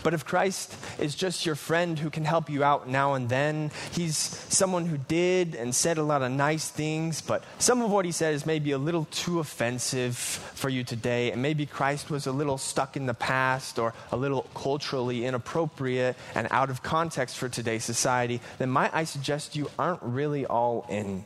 But 0.03 0.15
if 0.15 0.25
Christ 0.25 0.75
is 0.99 1.15
just 1.15 1.45
your 1.45 1.55
friend 1.55 1.99
who 1.99 2.11
can 2.11 2.25
help 2.25 2.49
you 2.49 2.65
out 2.65 2.89
now 2.89 3.15
and 3.15 3.29
then, 3.29 3.71
he's 3.93 4.17
someone 4.17 4.87
who 4.87 4.97
did 4.97 5.55
and 5.55 5.75
said 5.75 5.99
a 5.99 6.03
lot 6.03 6.23
of 6.23 6.33
nice 6.33 6.69
things, 6.69 7.21
but 7.21 7.45
some 7.59 7.83
of 7.83 7.91
what 7.91 8.05
he 8.05 8.13
said 8.13 8.35
is 8.35 8.47
maybe 8.47 8.73
a 8.73 8.79
little 8.79 9.07
too 9.11 9.41
offensive 9.41 10.17
for 10.17 10.69
you 10.69 10.85
today, 10.85 11.33
and 11.33 11.43
maybe 11.43 11.67
Christ 11.67 12.11
was 12.11 12.27
a 12.27 12.33
little 12.33 12.59
stuck 12.59 12.97
in 12.97 13.07
the 13.07 13.15
past 13.15 13.79
or 13.79 13.95
a 14.13 14.17
little 14.17 14.43
culturally 14.55 15.27
inappropriate 15.27 16.17
and 16.35 16.49
out 16.51 16.71
of 16.71 16.83
context 16.83 17.37
for 17.37 17.49
today's 17.49 17.85
society, 17.85 18.41
then 18.59 18.71
might 18.71 18.95
I 18.95 19.05
suggest 19.05 19.57
you 19.57 19.71
aren't 19.79 20.03
really 20.03 20.47
all 20.47 20.87
in. 20.89 21.25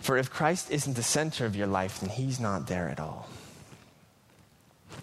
For 0.00 0.16
if 0.16 0.30
Christ 0.30 0.70
isn't 0.70 0.94
the 0.94 1.02
center 1.02 1.46
of 1.46 1.54
your 1.54 1.68
life, 1.68 2.00
then 2.00 2.10
he's 2.10 2.40
not 2.40 2.66
there 2.66 2.88
at 2.88 2.98
all. 2.98 3.28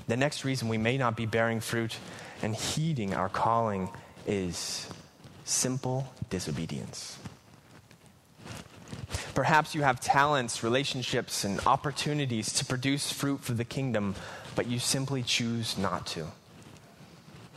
The 0.08 0.18
next 0.18 0.44
reason 0.44 0.68
we 0.68 0.78
may 0.78 0.98
not 0.98 1.16
be 1.16 1.26
bearing 1.26 1.62
fruit 1.62 1.98
and 2.42 2.56
heeding 2.56 3.14
our 3.14 3.30
calling 3.30 3.90
is 4.28 4.88
simple 5.46 6.12
disobedience. 6.30 7.18
Perhaps 9.34 9.74
you 9.74 9.84
have 9.84 10.02
talents, 10.02 10.64
relationships, 10.64 11.44
and 11.44 11.60
opportunities 11.66 12.52
to 12.54 12.66
produce 12.66 13.12
fruit 13.12 13.40
for 13.40 13.54
the 13.54 13.64
kingdom, 13.64 14.16
but 14.56 14.68
you 14.68 14.80
simply 14.80 15.24
choose 15.24 15.78
not 15.78 16.06
to. 16.08 16.28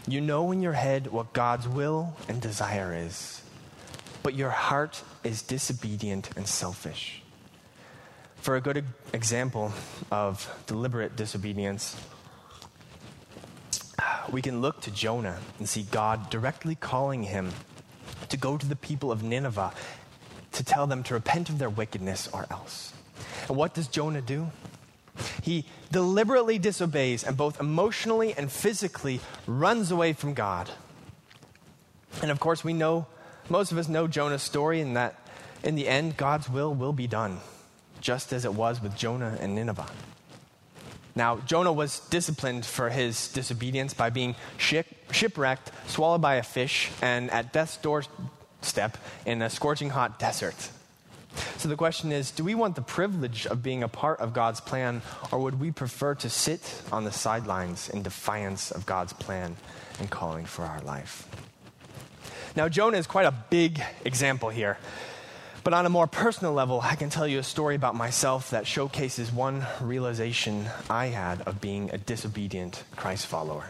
You 0.07 0.21
know 0.21 0.53
in 0.53 0.63
your 0.63 0.73
head 0.73 1.09
what 1.09 1.33
God's 1.33 1.69
will 1.69 2.15
and 2.29 2.41
desire 2.41 2.95
is, 2.95 3.43
but 4.23 4.35
your 4.35 4.51
heart 4.51 5.03
is 5.25 5.43
disobedient 5.43 6.31
and 6.37 6.47
selfish. 6.47 7.23
For 8.37 8.57
a 8.57 8.61
good 8.61 8.85
example 9.13 9.73
of 10.11 10.53
deliberate 10.67 11.15
disobedience, 11.15 11.97
we 14.31 14.43
can 14.43 14.61
look 14.61 14.81
to 14.83 14.91
Jonah 14.91 15.39
and 15.59 15.69
see 15.69 15.83
God 15.83 16.31
directly 16.31 16.75
calling 16.75 17.25
him 17.25 17.51
to 18.29 18.37
go 18.37 18.57
to 18.57 18.67
the 18.67 18.77
people 18.77 19.13
of 19.13 19.23
Nineveh 19.23 19.73
to 20.53 20.65
tell 20.65 20.87
them 20.87 21.03
to 21.05 21.15
repent 21.15 21.49
of 21.49 21.59
their 21.59 21.71
wickedness 21.71 22.29
or 22.33 22.47
else. 22.51 22.93
And 23.49 23.57
what 23.57 23.75
does 23.75 23.89
Jonah 23.89 24.23
do? 24.23 24.51
He 25.43 25.67
deliberately 25.91 26.59
disobeys 26.59 27.25
and 27.25 27.37
both 27.37 27.61
emotionally 27.61 28.33
and 28.35 28.51
physically 28.51 29.21
runs 29.47 29.91
away 29.91 30.13
from 30.13 30.35
God. 30.35 30.71
And 32.21 32.31
of 32.31 32.41
course, 32.41 32.65
we 32.65 32.73
know, 32.73 33.07
most 33.49 33.73
of 33.73 33.79
us 33.79 33.89
know 33.89 34.07
Jonah's 34.07 34.43
story, 34.43 34.81
and 34.81 34.97
that 34.97 35.19
in 35.63 35.75
the 35.75 35.89
end, 35.89 36.17
God's 36.17 36.49
will 36.49 36.75
will 36.75 36.93
be 36.93 37.07
done, 37.07 37.39
just 38.01 38.33
as 38.33 38.45
it 38.45 38.55
was 38.55 38.83
with 38.83 38.97
Jonah 38.97 39.37
and 39.41 39.55
Nineveh. 39.55 39.87
Now, 41.15 41.39
Jonah 41.39 41.73
was 41.73 42.01
disciplined 42.09 42.65
for 42.65 42.89
his 42.89 43.29
disobedience 43.29 43.93
by 43.93 44.11
being 44.11 44.35
ship, 44.57 44.87
shipwrecked, 45.11 45.71
swallowed 45.87 46.23
by 46.23 46.37
a 46.37 46.43
fish, 46.43 46.91
and 47.03 47.31
at 47.31 47.53
death's 47.53 47.77
doorstep 47.77 48.97
in 49.27 49.43
a 49.43 49.51
scorching 49.51 49.91
hot 49.91 50.19
desert. 50.19 50.71
So 51.59 51.69
the 51.69 51.77
question 51.77 52.13
is 52.13 52.31
do 52.31 52.45
we 52.45 52.55
want 52.55 52.77
the 52.77 52.83
privilege 52.83 53.47
of 53.47 53.63
being 53.63 53.83
a 53.83 53.89
part 53.89 54.21
of 54.21 54.33
God's 54.33 54.61
plan, 54.61 55.03
or 55.31 55.39
would 55.39 55.61
we 55.61 55.71
prefer 55.71 56.15
to 56.17 56.31
sit 56.31 56.83
on 56.91 57.05
the 57.05 57.13
sidelines 57.13 57.89
in 57.89 58.03
defiance 58.03 58.71
of 58.71 58.87
God's 58.87 59.13
plan 59.13 59.57
and 59.99 60.11
calling 60.11 60.47
for 60.47 60.65
our 60.65 60.81
life? 60.81 61.29
Now, 62.55 62.69
Jonah 62.69 62.99
is 62.99 63.07
quite 63.07 63.25
a 63.25 63.35
big 63.49 63.83
example 64.05 64.51
here. 64.51 64.77
But 65.65 65.75
on 65.75 65.87
a 65.87 65.89
more 65.89 66.09
personal 66.09 66.53
level, 66.53 66.81
I 66.81 66.97
can 66.97 67.09
tell 67.09 67.27
you 67.27 67.39
a 67.39 67.45
story 67.45 67.77
about 67.77 67.95
myself 67.95 68.51
that 68.51 68.67
showcases 68.67 69.31
one 69.31 69.65
realization 69.81 70.67
I 70.91 71.07
had 71.07 71.43
of 71.43 71.61
being 71.61 71.91
a 71.93 71.99
disobedient 71.99 72.83
Christ 72.97 73.27
follower. 73.27 73.67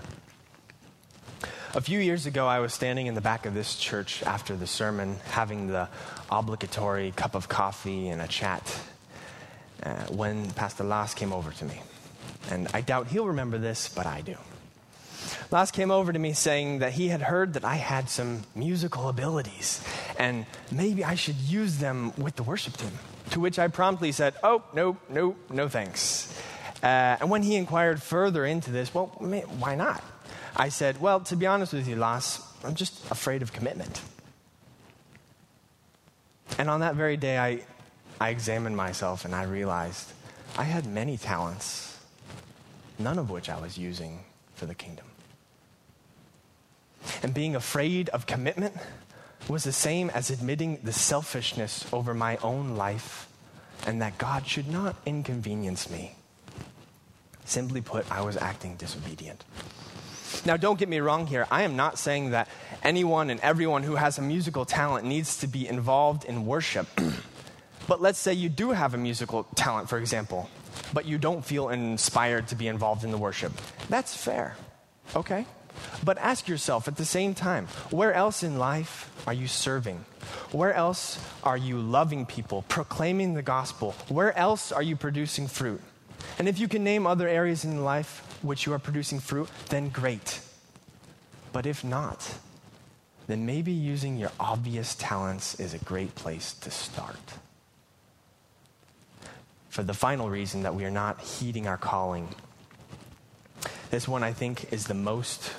A 1.74 1.82
few 1.82 1.98
years 1.98 2.24
ago, 2.24 2.46
I 2.46 2.60
was 2.60 2.72
standing 2.72 3.06
in 3.06 3.14
the 3.14 3.20
back 3.20 3.44
of 3.44 3.52
this 3.52 3.76
church 3.76 4.22
after 4.22 4.56
the 4.56 4.66
sermon, 4.66 5.16
having 5.30 5.68
the 5.68 5.88
obligatory 6.30 7.12
cup 7.12 7.34
of 7.34 7.48
coffee 7.48 8.08
and 8.08 8.22
a 8.22 8.28
chat, 8.28 8.80
uh, 9.82 10.04
when 10.06 10.50
Pastor 10.52 10.84
Lars 10.84 11.12
came 11.12 11.32
over 11.32 11.50
to 11.50 11.64
me. 11.64 11.82
And 12.50 12.68
I 12.72 12.80
doubt 12.80 13.08
he'll 13.08 13.26
remember 13.26 13.58
this, 13.58 13.88
but 13.88 14.06
I 14.06 14.22
do. 14.22 14.36
Lars 15.52 15.70
came 15.70 15.90
over 15.90 16.12
to 16.12 16.18
me 16.18 16.32
saying 16.32 16.78
that 16.78 16.94
he 16.94 17.08
had 17.08 17.20
heard 17.20 17.52
that 17.52 17.64
I 17.64 17.76
had 17.76 18.08
some 18.08 18.44
musical 18.54 19.10
abilities 19.10 19.84
and 20.18 20.46
maybe 20.70 21.04
I 21.04 21.14
should 21.14 21.36
use 21.36 21.76
them 21.76 22.14
with 22.16 22.36
the 22.36 22.42
worship 22.42 22.76
team. 22.78 22.92
To 23.30 23.40
which 23.40 23.58
I 23.58 23.68
promptly 23.68 24.12
said, 24.12 24.34
Oh, 24.42 24.62
no, 24.72 24.96
no, 25.10 25.36
no 25.50 25.68
thanks. 25.68 26.34
Uh, 26.82 27.20
and 27.20 27.30
when 27.30 27.42
he 27.42 27.56
inquired 27.56 28.02
further 28.02 28.46
into 28.46 28.70
this, 28.70 28.94
well, 28.94 29.06
why 29.58 29.74
not? 29.74 30.02
I 30.56 30.70
said, 30.70 31.00
Well, 31.00 31.20
to 31.20 31.36
be 31.36 31.46
honest 31.46 31.72
with 31.74 31.86
you, 31.86 31.96
Lars, 31.96 32.40
I'm 32.64 32.74
just 32.74 33.10
afraid 33.10 33.42
of 33.42 33.52
commitment. 33.52 34.00
And 36.58 36.70
on 36.70 36.80
that 36.80 36.94
very 36.94 37.16
day, 37.16 37.38
I, 37.38 37.62
I 38.20 38.30
examined 38.30 38.76
myself 38.76 39.24
and 39.24 39.34
I 39.34 39.44
realized 39.44 40.12
I 40.56 40.64
had 40.64 40.86
many 40.86 41.16
talents, 41.16 41.98
none 42.98 43.18
of 43.18 43.30
which 43.30 43.48
I 43.48 43.60
was 43.60 43.76
using 43.76 44.20
for 44.54 44.66
the 44.66 44.74
kingdom. 44.74 45.11
And 47.22 47.34
being 47.34 47.56
afraid 47.56 48.08
of 48.10 48.26
commitment 48.26 48.74
was 49.48 49.64
the 49.64 49.72
same 49.72 50.10
as 50.10 50.30
admitting 50.30 50.78
the 50.82 50.92
selfishness 50.92 51.86
over 51.92 52.14
my 52.14 52.36
own 52.38 52.76
life 52.76 53.28
and 53.86 54.00
that 54.00 54.18
God 54.18 54.46
should 54.46 54.68
not 54.68 54.96
inconvenience 55.04 55.90
me. 55.90 56.14
Simply 57.44 57.80
put, 57.80 58.10
I 58.10 58.22
was 58.22 58.36
acting 58.36 58.76
disobedient. 58.76 59.44
Now, 60.44 60.56
don't 60.56 60.78
get 60.78 60.88
me 60.88 61.00
wrong 61.00 61.26
here. 61.26 61.46
I 61.50 61.62
am 61.62 61.76
not 61.76 61.98
saying 61.98 62.30
that 62.30 62.48
anyone 62.82 63.30
and 63.30 63.38
everyone 63.40 63.82
who 63.82 63.96
has 63.96 64.18
a 64.18 64.22
musical 64.22 64.64
talent 64.64 65.06
needs 65.06 65.38
to 65.38 65.46
be 65.46 65.68
involved 65.68 66.24
in 66.24 66.46
worship. 66.46 66.86
but 67.88 68.00
let's 68.00 68.18
say 68.18 68.32
you 68.32 68.48
do 68.48 68.70
have 68.70 68.94
a 68.94 68.98
musical 68.98 69.44
talent, 69.54 69.88
for 69.88 69.98
example, 69.98 70.48
but 70.92 71.04
you 71.04 71.18
don't 71.18 71.44
feel 71.44 71.68
inspired 71.68 72.48
to 72.48 72.54
be 72.54 72.68
involved 72.68 73.04
in 73.04 73.10
the 73.10 73.18
worship. 73.18 73.52
That's 73.88 74.16
fair, 74.16 74.56
okay? 75.14 75.46
But 76.04 76.18
ask 76.18 76.48
yourself 76.48 76.88
at 76.88 76.96
the 76.96 77.04
same 77.04 77.34
time 77.34 77.66
where 77.90 78.12
else 78.12 78.42
in 78.42 78.58
life 78.58 79.10
are 79.26 79.32
you 79.32 79.46
serving? 79.46 80.04
Where 80.50 80.72
else 80.72 81.18
are 81.42 81.56
you 81.56 81.78
loving 81.78 82.26
people, 82.26 82.62
proclaiming 82.68 83.34
the 83.34 83.42
gospel? 83.42 83.92
Where 84.08 84.36
else 84.36 84.72
are 84.72 84.82
you 84.82 84.96
producing 84.96 85.48
fruit? 85.48 85.80
And 86.38 86.48
if 86.48 86.58
you 86.58 86.68
can 86.68 86.84
name 86.84 87.06
other 87.06 87.28
areas 87.28 87.64
in 87.64 87.84
life 87.84 88.26
which 88.42 88.66
you 88.66 88.72
are 88.72 88.78
producing 88.78 89.20
fruit, 89.20 89.48
then 89.68 89.88
great. 89.88 90.40
But 91.52 91.66
if 91.66 91.84
not, 91.84 92.38
then 93.26 93.46
maybe 93.46 93.72
using 93.72 94.16
your 94.16 94.32
obvious 94.40 94.94
talents 94.94 95.58
is 95.60 95.74
a 95.74 95.78
great 95.78 96.14
place 96.14 96.52
to 96.54 96.70
start. 96.70 97.16
For 99.68 99.82
the 99.82 99.94
final 99.94 100.28
reason 100.28 100.62
that 100.64 100.74
we 100.74 100.84
are 100.84 100.90
not 100.90 101.20
heeding 101.20 101.66
our 101.66 101.78
calling, 101.78 102.28
this 103.92 104.08
one 104.08 104.22
I 104.22 104.32
think 104.32 104.72
is 104.72 104.86
the 104.86 104.94
most 104.94 105.52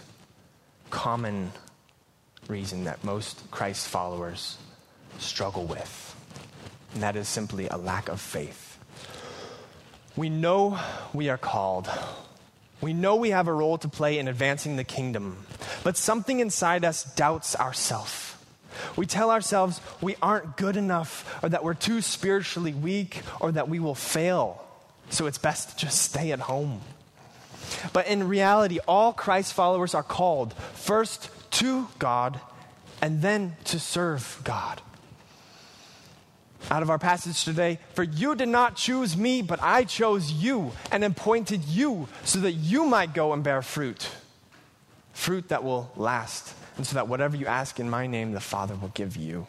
common 0.89 1.51
reason 2.47 2.85
that 2.85 3.03
most 3.03 3.43
Christ 3.51 3.87
followers 3.87 4.57
struggle 5.19 5.65
with, 5.65 6.15
and 6.95 7.03
that 7.03 7.15
is 7.15 7.27
simply 7.27 7.67
a 7.67 7.77
lack 7.77 8.09
of 8.09 8.19
faith. 8.19 8.79
We 10.15 10.31
know 10.31 10.79
we 11.13 11.29
are 11.29 11.37
called. 11.37 11.87
We 12.81 12.91
know 12.91 13.17
we 13.17 13.29
have 13.29 13.47
a 13.47 13.53
role 13.53 13.77
to 13.77 13.87
play 13.87 14.17
in 14.17 14.27
advancing 14.27 14.77
the 14.77 14.83
kingdom, 14.83 15.45
but 15.83 15.95
something 15.95 16.39
inside 16.39 16.83
us 16.83 17.03
doubts 17.03 17.55
ourselves. 17.55 18.35
We 18.95 19.05
tell 19.05 19.29
ourselves 19.29 19.79
we 20.01 20.15
aren't 20.23 20.57
good 20.57 20.75
enough, 20.75 21.39
or 21.43 21.49
that 21.49 21.63
we're 21.63 21.75
too 21.75 22.01
spiritually 22.01 22.73
weak, 22.73 23.21
or 23.39 23.51
that 23.51 23.69
we 23.69 23.79
will 23.79 23.93
fail, 23.93 24.65
so 25.11 25.27
it's 25.27 25.37
best 25.37 25.69
to 25.69 25.85
just 25.85 26.01
stay 26.01 26.31
at 26.31 26.39
home. 26.39 26.81
But 27.91 28.07
in 28.07 28.27
reality, 28.27 28.79
all 28.87 29.13
Christ 29.13 29.53
followers 29.53 29.93
are 29.93 30.03
called 30.03 30.53
first 30.73 31.29
to 31.51 31.87
God 31.99 32.39
and 33.01 33.21
then 33.21 33.55
to 33.65 33.79
serve 33.79 34.41
God. 34.43 34.81
Out 36.71 36.81
of 36.81 36.89
our 36.89 36.97
passage 36.97 37.43
today, 37.43 37.79
for 37.93 38.03
you 38.03 38.35
did 38.35 38.47
not 38.47 38.77
choose 38.77 39.17
me, 39.17 39.41
but 39.41 39.61
I 39.61 39.83
chose 39.83 40.31
you 40.31 40.71
and 40.91 41.03
appointed 41.03 41.65
you 41.65 42.07
so 42.23 42.39
that 42.39 42.53
you 42.53 42.85
might 42.85 43.13
go 43.13 43.33
and 43.33 43.43
bear 43.43 43.61
fruit. 43.61 44.09
Fruit 45.11 45.49
that 45.49 45.63
will 45.63 45.91
last, 45.97 46.55
and 46.77 46.87
so 46.87 46.95
that 46.95 47.07
whatever 47.09 47.35
you 47.35 47.45
ask 47.45 47.79
in 47.79 47.89
my 47.89 48.07
name, 48.07 48.31
the 48.31 48.39
Father 48.39 48.75
will 48.75 48.87
give 48.89 49.17
you. 49.17 49.45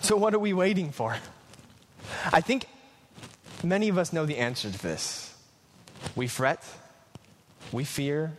So, 0.00 0.16
what 0.16 0.34
are 0.34 0.38
we 0.38 0.52
waiting 0.52 0.90
for? 0.90 1.16
I 2.32 2.40
think 2.40 2.66
many 3.62 3.88
of 3.88 3.98
us 3.98 4.12
know 4.12 4.26
the 4.26 4.38
answer 4.38 4.70
to 4.70 4.78
this. 4.78 5.33
We 6.16 6.28
fret, 6.28 6.64
we 7.72 7.84
fear, 7.84 8.36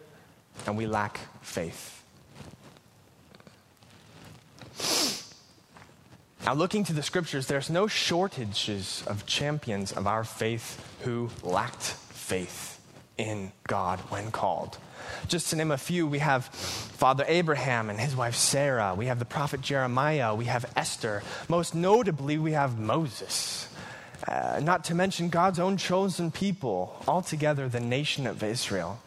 and 0.65 0.77
we 0.77 0.87
lack 0.87 1.19
faith. 1.41 2.03
Now, 6.45 6.53
looking 6.53 6.83
to 6.83 6.93
the 6.93 7.01
scriptures, 7.01 7.47
there's 7.47 7.71
no 7.71 7.87
shortages 7.87 9.03
of 9.07 9.25
champions 9.25 9.91
of 9.91 10.05
our 10.05 10.23
faith 10.23 10.79
who 11.01 11.31
lacked 11.41 11.81
faith 11.81 12.79
in 13.17 13.51
God 13.67 13.99
when 14.11 14.29
called. 14.29 14.77
Just 15.27 15.49
to 15.49 15.55
name 15.55 15.71
a 15.71 15.77
few, 15.77 16.05
we 16.05 16.19
have 16.19 16.45
Father 16.45 17.25
Abraham 17.27 17.89
and 17.89 17.99
his 17.99 18.15
wife 18.15 18.35
Sarah. 18.35 18.93
We 18.95 19.07
have 19.07 19.17
the 19.17 19.25
prophet 19.25 19.61
Jeremiah. 19.61 20.35
We 20.35 20.45
have 20.45 20.71
Esther. 20.75 21.23
Most 21.47 21.73
notably, 21.73 22.37
we 22.37 22.51
have 22.51 22.77
Moses. 22.77 23.67
Uh, 24.27 24.59
not 24.63 24.85
to 24.85 24.95
mention 24.95 25.29
God's 25.29 25.59
own 25.59 25.77
chosen 25.77 26.31
people, 26.31 26.95
altogether 27.07 27.67
the 27.67 27.79
nation 27.79 28.25
of 28.25 28.43
Israel. 28.43 28.99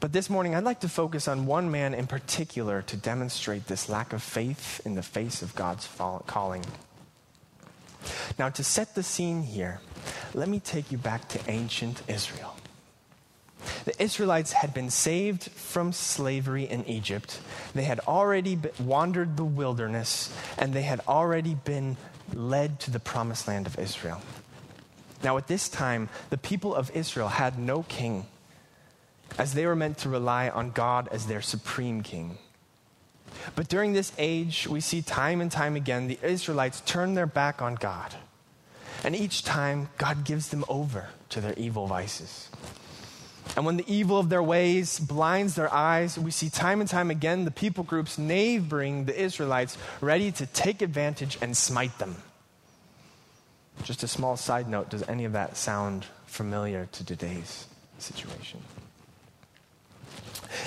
But 0.00 0.12
this 0.12 0.28
morning, 0.28 0.54
I'd 0.54 0.64
like 0.64 0.80
to 0.80 0.88
focus 0.88 1.28
on 1.28 1.46
one 1.46 1.70
man 1.70 1.94
in 1.94 2.06
particular 2.06 2.82
to 2.82 2.96
demonstrate 2.96 3.66
this 3.66 3.88
lack 3.88 4.12
of 4.12 4.22
faith 4.22 4.80
in 4.84 4.94
the 4.94 5.02
face 5.02 5.42
of 5.42 5.54
God's 5.54 5.88
calling. 6.26 6.64
Now, 8.38 8.50
to 8.50 8.62
set 8.62 8.94
the 8.94 9.02
scene 9.02 9.42
here, 9.42 9.80
let 10.34 10.48
me 10.48 10.60
take 10.60 10.92
you 10.92 10.98
back 10.98 11.28
to 11.30 11.40
ancient 11.50 12.02
Israel. 12.08 12.54
The 13.86 14.02
Israelites 14.02 14.52
had 14.52 14.74
been 14.74 14.90
saved 14.90 15.44
from 15.44 15.92
slavery 15.92 16.64
in 16.64 16.84
Egypt. 16.84 17.40
They 17.74 17.84
had 17.84 18.00
already 18.00 18.58
wandered 18.78 19.36
the 19.36 19.44
wilderness, 19.44 20.34
and 20.58 20.74
they 20.74 20.82
had 20.82 21.00
already 21.08 21.54
been 21.54 21.96
led 22.32 22.80
to 22.80 22.90
the 22.90 23.00
promised 23.00 23.46
land 23.48 23.66
of 23.66 23.78
Israel. 23.78 24.20
Now, 25.22 25.36
at 25.36 25.46
this 25.46 25.68
time, 25.68 26.08
the 26.30 26.38
people 26.38 26.74
of 26.74 26.90
Israel 26.94 27.28
had 27.28 27.58
no 27.58 27.82
king, 27.84 28.26
as 29.38 29.54
they 29.54 29.66
were 29.66 29.76
meant 29.76 29.98
to 29.98 30.08
rely 30.08 30.48
on 30.48 30.70
God 30.70 31.08
as 31.10 31.26
their 31.26 31.42
supreme 31.42 32.02
king. 32.02 32.38
But 33.56 33.68
during 33.68 33.92
this 33.92 34.12
age, 34.18 34.66
we 34.68 34.80
see 34.80 35.02
time 35.02 35.40
and 35.40 35.50
time 35.50 35.76
again 35.76 36.06
the 36.06 36.18
Israelites 36.22 36.82
turn 36.82 37.14
their 37.14 37.26
back 37.26 37.62
on 37.62 37.74
God. 37.74 38.14
And 39.02 39.14
each 39.14 39.44
time, 39.44 39.88
God 39.98 40.24
gives 40.24 40.48
them 40.48 40.64
over 40.68 41.08
to 41.30 41.40
their 41.40 41.54
evil 41.54 41.86
vices. 41.86 42.48
And 43.56 43.64
when 43.64 43.76
the 43.76 43.84
evil 43.86 44.18
of 44.18 44.28
their 44.28 44.42
ways 44.42 44.98
blinds 44.98 45.54
their 45.54 45.72
eyes, 45.72 46.18
we 46.18 46.30
see 46.30 46.50
time 46.50 46.80
and 46.80 46.90
time 46.90 47.10
again 47.10 47.44
the 47.44 47.50
people 47.50 47.84
groups 47.84 48.18
neighboring 48.18 49.04
the 49.04 49.18
Israelites 49.20 49.78
ready 50.00 50.32
to 50.32 50.46
take 50.46 50.82
advantage 50.82 51.38
and 51.40 51.56
smite 51.56 51.98
them. 51.98 52.16
Just 53.82 54.02
a 54.02 54.08
small 54.08 54.36
side 54.36 54.68
note 54.68 54.90
does 54.90 55.02
any 55.08 55.24
of 55.24 55.32
that 55.32 55.56
sound 55.56 56.06
familiar 56.26 56.88
to 56.92 57.04
today's 57.04 57.66
situation? 57.98 58.60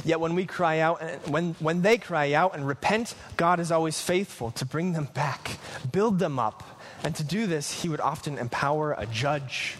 Yet 0.03 0.19
when 0.19 0.35
we 0.35 0.45
cry 0.45 0.79
out, 0.79 1.01
when, 1.27 1.53
when 1.59 1.81
they 1.81 1.97
cry 1.97 2.33
out 2.33 2.55
and 2.55 2.67
repent, 2.67 3.15
God 3.35 3.59
is 3.59 3.71
always 3.71 3.99
faithful 3.99 4.51
to 4.51 4.65
bring 4.65 4.93
them 4.93 5.07
back, 5.13 5.57
build 5.91 6.19
them 6.19 6.39
up. 6.39 6.63
And 7.03 7.15
to 7.15 7.23
do 7.23 7.47
this, 7.47 7.81
he 7.81 7.89
would 7.89 8.01
often 8.01 8.37
empower 8.37 8.93
a 8.93 9.05
judge 9.05 9.75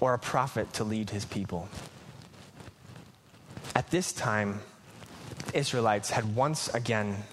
or 0.00 0.14
a 0.14 0.18
prophet 0.18 0.72
to 0.74 0.84
lead 0.84 1.10
his 1.10 1.24
people. 1.24 1.68
At 3.76 3.90
this 3.90 4.10
time, 4.10 4.60
the 5.48 5.58
Israelites 5.58 6.08
had 6.08 6.34
once 6.34 6.74
again 6.74 7.24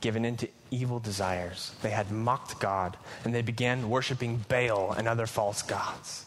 given 0.00 0.24
into 0.24 0.48
evil 0.70 0.98
desires. 0.98 1.72
They 1.82 1.90
had 1.90 2.10
mocked 2.10 2.58
God, 2.58 2.96
and 3.22 3.34
they 3.34 3.42
began 3.42 3.90
worshiping 3.90 4.46
Baal 4.48 4.92
and 4.92 5.06
other 5.06 5.26
false 5.26 5.60
gods. 5.60 6.24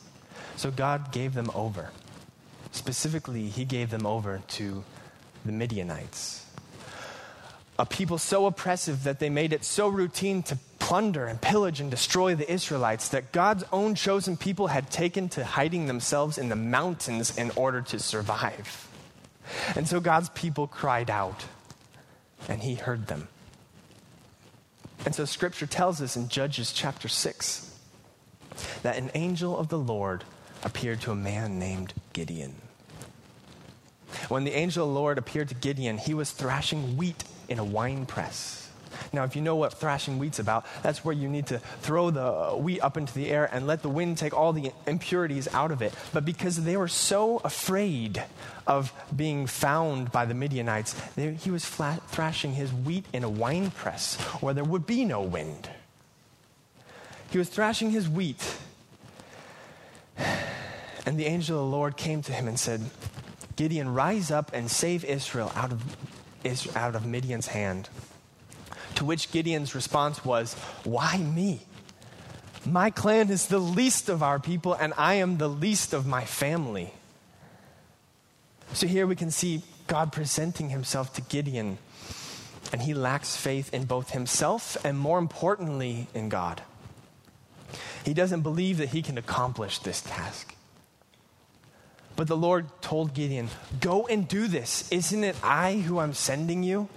So 0.58 0.70
God 0.70 1.12
gave 1.12 1.34
them 1.34 1.50
over. 1.56 1.90
Specifically, 2.72 3.50
He 3.50 3.66
gave 3.66 3.90
them 3.90 4.06
over 4.06 4.44
to 4.48 4.84
the 5.44 5.52
Midianites. 5.52 6.46
A 7.80 7.86
people 7.88 8.20
so 8.20 8.46
oppressive 8.46 9.06
that 9.06 9.18
they 9.18 9.32
made 9.32 9.54
it 9.54 9.66
so 9.66 9.88
routine 9.88 10.44
to 10.44 10.60
plunder 10.78 11.26
and 11.26 11.42
pillage 11.42 11.82
and 11.82 11.90
destroy 11.90 12.36
the 12.36 12.52
Israelites 12.52 13.10
that 13.10 13.32
God's 13.32 13.64
own 13.72 13.96
chosen 13.96 14.38
people 14.38 14.68
had 14.68 14.92
taken 14.92 15.30
to 15.30 15.44
hiding 15.44 15.88
themselves 15.88 16.38
in 16.38 16.50
the 16.50 16.56
mountains 16.56 17.36
in 17.36 17.50
order 17.56 17.82
to 17.82 17.98
survive. 17.98 18.88
And 19.76 19.88
so 19.88 20.00
God's 20.00 20.30
people 20.30 20.68
cried 20.68 21.10
out, 21.10 21.46
and 22.48 22.62
He 22.62 22.76
heard 22.76 23.08
them. 23.08 23.28
And 25.06 25.16
so 25.16 25.26
Scripture 25.26 25.68
tells 25.68 26.02
us 26.02 26.18
in 26.18 26.28
Judges 26.28 26.74
chapter 26.74 27.08
6 27.08 27.74
that 28.84 28.98
an 28.98 29.12
angel 29.14 29.58
of 29.58 29.70
the 29.70 29.78
Lord 29.78 30.24
appeared 30.64 31.02
to 31.02 31.12
a 31.12 31.16
man 31.16 31.60
named 31.60 31.94
Gideon. 32.14 32.56
When 34.30 34.44
the 34.44 34.54
angel 34.54 34.88
of 34.88 34.94
the 34.94 35.00
Lord 35.00 35.18
appeared 35.18 35.50
to 35.50 35.56
Gideon, 35.56 35.98
he 35.98 36.14
was 36.14 36.32
thrashing 36.32 36.98
wheat 36.98 37.24
in 37.48 37.60
a 37.60 37.64
wine 37.64 38.06
press. 38.06 38.67
Now, 39.14 39.24
if 39.24 39.36
you 39.36 39.42
know 39.42 39.56
what 39.56 39.74
thrashing 39.74 40.20
wheat's 40.20 40.40
about, 40.40 40.66
that's 40.84 41.04
where 41.04 41.14
you 41.14 41.28
need 41.28 41.48
to 41.48 41.60
throw 41.82 42.10
the 42.10 42.22
uh, 42.22 42.56
wheat 42.56 42.82
up 42.82 42.98
into 42.98 43.14
the 43.14 43.30
air 43.30 43.50
and 43.52 43.68
let 43.68 43.82
the 43.82 43.90
wind 43.90 44.18
take 44.18 44.34
all 44.34 44.54
the 44.54 44.72
impurities 44.86 45.48
out 45.54 45.72
of 45.72 45.82
it. 45.82 45.94
But 46.14 46.26
because 46.26 46.64
they 46.64 46.78
were 46.78 46.88
so 46.88 47.38
afraid 47.44 48.24
of 48.66 48.92
being 49.16 49.48
found 49.48 50.12
by 50.12 50.26
the 50.26 50.34
Midianites, 50.34 50.94
they, 51.16 51.34
he 51.34 51.52
was 51.52 51.66
flat, 51.66 52.02
thrashing 52.10 52.54
his 52.54 52.74
wheat 52.74 53.06
in 53.14 53.24
a 53.24 53.30
wine 53.30 53.72
press 53.72 54.16
where 54.42 54.54
there 54.54 54.64
would 54.64 54.86
be 54.86 55.06
no 55.06 55.22
wind. 55.22 55.70
He 57.30 57.38
was 57.38 57.50
thrashing 57.50 57.92
his 57.92 58.08
wheat. 58.08 58.58
And 61.06 61.18
the 61.18 61.26
angel 61.26 61.58
of 61.58 61.70
the 61.70 61.78
Lord 61.78 61.96
came 61.96 62.22
to 62.24 62.34
him 62.34 62.48
and 62.48 62.60
said, 62.60 62.82
Gideon, 63.56 63.94
rise 63.94 64.30
up 64.30 64.52
and 64.54 64.70
save 64.70 65.04
Israel 65.06 65.52
out 65.56 65.72
of, 65.72 65.98
out 66.76 66.96
of 66.96 67.06
Midian's 67.06 67.48
hand. 67.48 67.90
To 68.98 69.06
which 69.06 69.32
Gideon's 69.32 69.76
response 69.76 70.26
was, 70.26 70.56
Why 70.84 71.18
me? 71.18 71.62
My 72.66 72.90
clan 72.90 73.30
is 73.30 73.46
the 73.46 73.60
least 73.60 74.10
of 74.10 74.24
our 74.24 74.40
people, 74.40 74.74
and 74.74 74.92
I 74.98 75.16
am 75.16 75.38
the 75.38 75.48
least 75.48 75.94
of 75.94 76.08
my 76.08 76.26
family. 76.26 76.92
So 78.74 78.88
here 78.88 79.06
we 79.06 79.16
can 79.16 79.30
see 79.30 79.62
God 79.86 80.12
presenting 80.12 80.70
himself 80.70 81.14
to 81.14 81.22
Gideon, 81.22 81.78
and 82.72 82.82
he 82.82 82.96
lacks 82.96 83.36
faith 83.36 83.72
in 83.72 83.86
both 83.86 84.10
himself 84.10 84.84
and, 84.84 84.98
more 84.98 85.20
importantly, 85.20 86.08
in 86.16 86.28
God. 86.28 86.64
He 88.04 88.16
doesn't 88.16 88.42
believe 88.42 88.80
that 88.80 88.90
he 88.90 89.04
can 89.04 89.20
accomplish 89.20 89.78
this 89.78 90.02
task. 90.02 90.56
But 92.16 92.28
the 92.28 92.36
Lord 92.36 92.66
told 92.82 93.14
Gideon, 93.14 93.50
Go 93.80 94.08
and 94.08 94.28
do 94.28 94.48
this. 94.48 94.92
Isn't 94.92 95.24
it 95.24 95.36
I 95.44 95.76
who 95.76 96.02
am 96.02 96.16
sending 96.16 96.64
you? 96.64 96.90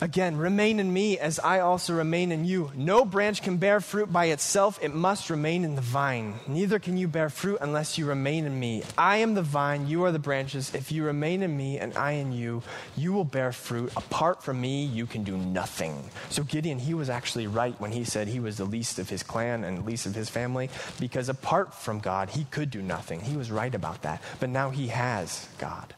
Again, 0.00 0.36
remain 0.36 0.80
in 0.80 0.92
me 0.92 1.16
as 1.18 1.38
I 1.38 1.60
also 1.60 1.94
remain 1.94 2.32
in 2.32 2.44
you. 2.44 2.72
No 2.74 3.04
branch 3.04 3.40
can 3.40 3.58
bear 3.58 3.80
fruit 3.80 4.12
by 4.12 4.26
itself, 4.26 4.80
it 4.82 4.92
must 4.92 5.30
remain 5.30 5.64
in 5.64 5.76
the 5.76 5.80
vine. 5.80 6.34
Neither 6.48 6.80
can 6.80 6.96
you 6.96 7.06
bear 7.06 7.28
fruit 7.28 7.58
unless 7.60 7.98
you 7.98 8.06
remain 8.06 8.44
in 8.44 8.58
me. 8.58 8.82
I 8.98 9.18
am 9.18 9.34
the 9.34 9.42
vine, 9.42 9.86
you 9.86 10.04
are 10.04 10.10
the 10.10 10.18
branches. 10.18 10.74
If 10.74 10.90
you 10.90 11.04
remain 11.04 11.42
in 11.44 11.56
me 11.56 11.78
and 11.78 11.96
I 11.96 12.12
in 12.12 12.32
you, 12.32 12.62
you 12.96 13.12
will 13.12 13.24
bear 13.24 13.52
fruit. 13.52 13.92
Apart 13.96 14.42
from 14.42 14.60
me, 14.60 14.84
you 14.84 15.06
can 15.06 15.22
do 15.22 15.36
nothing. 15.36 16.10
So 16.30 16.42
Gideon, 16.42 16.80
he 16.80 16.94
was 16.94 17.08
actually 17.08 17.46
right 17.46 17.80
when 17.80 17.92
he 17.92 18.02
said 18.02 18.26
he 18.26 18.40
was 18.40 18.56
the 18.56 18.64
least 18.64 18.98
of 18.98 19.08
his 19.08 19.22
clan 19.22 19.62
and 19.62 19.86
least 19.86 20.06
of 20.06 20.16
his 20.16 20.28
family, 20.28 20.68
because 20.98 21.28
apart 21.28 21.74
from 21.74 22.00
God, 22.00 22.30
he 22.30 22.44
could 22.50 22.70
do 22.70 22.82
nothing. 22.82 23.20
He 23.20 23.36
was 23.36 23.52
right 23.52 23.74
about 23.74 24.02
that. 24.02 24.20
But 24.40 24.50
now 24.50 24.70
he 24.70 24.88
has 24.88 25.46
God. 25.58 25.94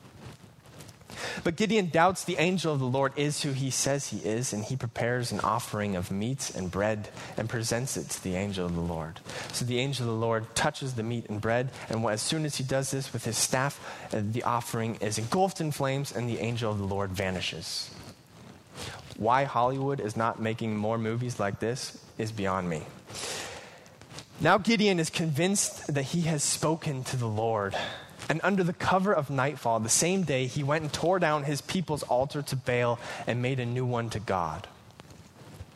But 1.42 1.56
Gideon 1.56 1.90
doubts 1.90 2.24
the 2.24 2.36
angel 2.38 2.72
of 2.72 2.80
the 2.80 2.86
Lord 2.86 3.12
is 3.16 3.42
who 3.42 3.52
he 3.52 3.70
says 3.70 4.08
he 4.08 4.18
is, 4.18 4.52
and 4.52 4.64
he 4.64 4.76
prepares 4.76 5.32
an 5.32 5.40
offering 5.40 5.96
of 5.96 6.10
meat 6.10 6.52
and 6.54 6.70
bread 6.70 7.08
and 7.36 7.48
presents 7.48 7.96
it 7.96 8.10
to 8.10 8.22
the 8.22 8.34
angel 8.34 8.66
of 8.66 8.74
the 8.74 8.80
Lord. 8.80 9.20
So 9.52 9.64
the 9.64 9.78
angel 9.78 10.06
of 10.06 10.12
the 10.12 10.26
Lord 10.26 10.54
touches 10.54 10.94
the 10.94 11.02
meat 11.02 11.26
and 11.28 11.40
bread, 11.40 11.70
and 11.88 12.04
as 12.06 12.22
soon 12.22 12.44
as 12.44 12.56
he 12.56 12.64
does 12.64 12.90
this 12.90 13.12
with 13.12 13.24
his 13.24 13.36
staff, 13.36 13.80
uh, 14.12 14.22
the 14.22 14.42
offering 14.42 14.96
is 14.96 15.18
engulfed 15.18 15.60
in 15.60 15.72
flames, 15.72 16.12
and 16.12 16.28
the 16.28 16.38
angel 16.40 16.70
of 16.70 16.78
the 16.78 16.84
Lord 16.84 17.10
vanishes. 17.10 17.90
Why 19.16 19.44
Hollywood 19.44 20.00
is 20.00 20.16
not 20.16 20.40
making 20.40 20.76
more 20.76 20.98
movies 20.98 21.38
like 21.38 21.60
this 21.60 21.98
is 22.18 22.32
beyond 22.32 22.68
me. 22.68 22.82
Now 24.40 24.58
Gideon 24.58 24.98
is 24.98 25.10
convinced 25.10 25.94
that 25.94 26.02
he 26.02 26.22
has 26.22 26.42
spoken 26.42 27.04
to 27.04 27.16
the 27.16 27.28
Lord 27.28 27.76
and 28.28 28.40
under 28.42 28.64
the 28.64 28.72
cover 28.72 29.12
of 29.12 29.30
nightfall, 29.30 29.80
the 29.80 29.88
same 29.88 30.22
day, 30.22 30.46
he 30.46 30.62
went 30.62 30.82
and 30.82 30.92
tore 30.92 31.18
down 31.18 31.44
his 31.44 31.60
people's 31.60 32.02
altar 32.04 32.42
to 32.42 32.56
Baal 32.56 32.98
and 33.26 33.42
made 33.42 33.60
a 33.60 33.66
new 33.66 33.84
one 33.84 34.10
to 34.10 34.20
God. 34.20 34.66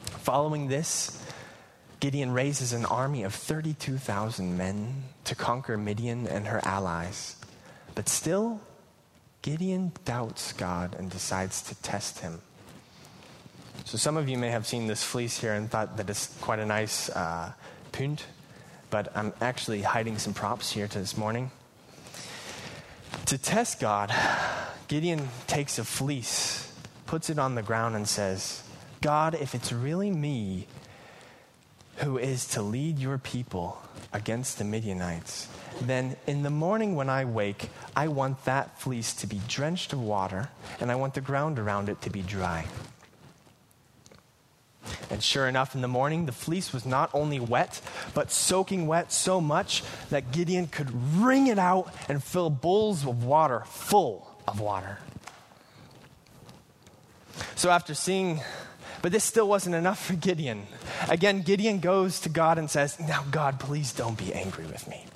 Following 0.04 0.68
this, 0.68 1.22
Gideon 2.00 2.32
raises 2.32 2.72
an 2.72 2.84
army 2.84 3.22
of 3.24 3.34
32,000 3.34 4.56
men 4.56 5.04
to 5.24 5.34
conquer 5.34 5.76
Midian 5.76 6.26
and 6.26 6.46
her 6.46 6.60
allies. 6.64 7.36
But 7.94 8.08
still, 8.08 8.60
Gideon 9.42 9.92
doubts 10.04 10.52
God 10.52 10.94
and 10.98 11.10
decides 11.10 11.62
to 11.62 11.74
test 11.76 12.20
him. 12.20 12.40
So, 13.84 13.96
some 13.96 14.16
of 14.16 14.28
you 14.28 14.36
may 14.38 14.50
have 14.50 14.66
seen 14.66 14.86
this 14.86 15.02
fleece 15.02 15.38
here 15.38 15.54
and 15.54 15.70
thought 15.70 15.96
that 15.96 16.10
it's 16.10 16.26
quite 16.40 16.58
a 16.58 16.66
nice 16.66 17.08
uh, 17.10 17.52
punt, 17.92 18.26
but 18.90 19.10
I'm 19.16 19.32
actually 19.40 19.82
hiding 19.82 20.18
some 20.18 20.34
props 20.34 20.70
here 20.72 20.88
to 20.88 20.98
this 20.98 21.16
morning. 21.16 21.50
To 23.28 23.36
test 23.36 23.78
God, 23.78 24.10
Gideon 24.88 25.28
takes 25.46 25.78
a 25.78 25.84
fleece, 25.84 26.72
puts 27.04 27.28
it 27.28 27.38
on 27.38 27.56
the 27.56 27.62
ground, 27.62 27.94
and 27.94 28.08
says, 28.08 28.62
God, 29.02 29.34
if 29.34 29.54
it's 29.54 29.70
really 29.70 30.10
me 30.10 30.66
who 31.96 32.16
is 32.16 32.46
to 32.46 32.62
lead 32.62 32.98
your 32.98 33.18
people 33.18 33.82
against 34.14 34.56
the 34.56 34.64
Midianites, 34.64 35.46
then 35.82 36.16
in 36.26 36.42
the 36.42 36.48
morning 36.48 36.96
when 36.96 37.10
I 37.10 37.26
wake, 37.26 37.68
I 37.94 38.08
want 38.08 38.46
that 38.46 38.80
fleece 38.80 39.12
to 39.16 39.26
be 39.26 39.42
drenched 39.46 39.92
of 39.92 40.00
water, 40.00 40.48
and 40.80 40.90
I 40.90 40.94
want 40.94 41.12
the 41.12 41.20
ground 41.20 41.58
around 41.58 41.90
it 41.90 42.00
to 42.00 42.10
be 42.10 42.22
dry. 42.22 42.64
And 45.10 45.22
sure 45.22 45.48
enough, 45.48 45.74
in 45.74 45.80
the 45.80 45.88
morning, 45.88 46.26
the 46.26 46.32
fleece 46.32 46.72
was 46.72 46.84
not 46.84 47.10
only 47.14 47.40
wet, 47.40 47.80
but 48.14 48.30
soaking 48.30 48.86
wet 48.86 49.10
so 49.12 49.40
much 49.40 49.82
that 50.10 50.32
Gideon 50.32 50.66
could 50.66 50.90
wring 51.16 51.46
it 51.46 51.58
out 51.58 51.92
and 52.08 52.22
fill 52.22 52.50
bowls 52.50 53.06
of 53.06 53.24
water 53.24 53.62
full 53.66 54.28
of 54.46 54.60
water. 54.60 54.98
So 57.54 57.70
after 57.70 57.94
seeing, 57.94 58.40
but 59.00 59.12
this 59.12 59.24
still 59.24 59.48
wasn't 59.48 59.74
enough 59.74 60.04
for 60.04 60.14
Gideon. 60.14 60.66
Again, 61.08 61.42
Gideon 61.42 61.80
goes 61.80 62.20
to 62.20 62.28
God 62.28 62.58
and 62.58 62.68
says, 62.70 63.00
Now, 63.00 63.24
God, 63.30 63.58
please 63.60 63.92
don't 63.92 64.18
be 64.18 64.34
angry 64.34 64.66
with 64.66 64.88
me. 64.88 65.06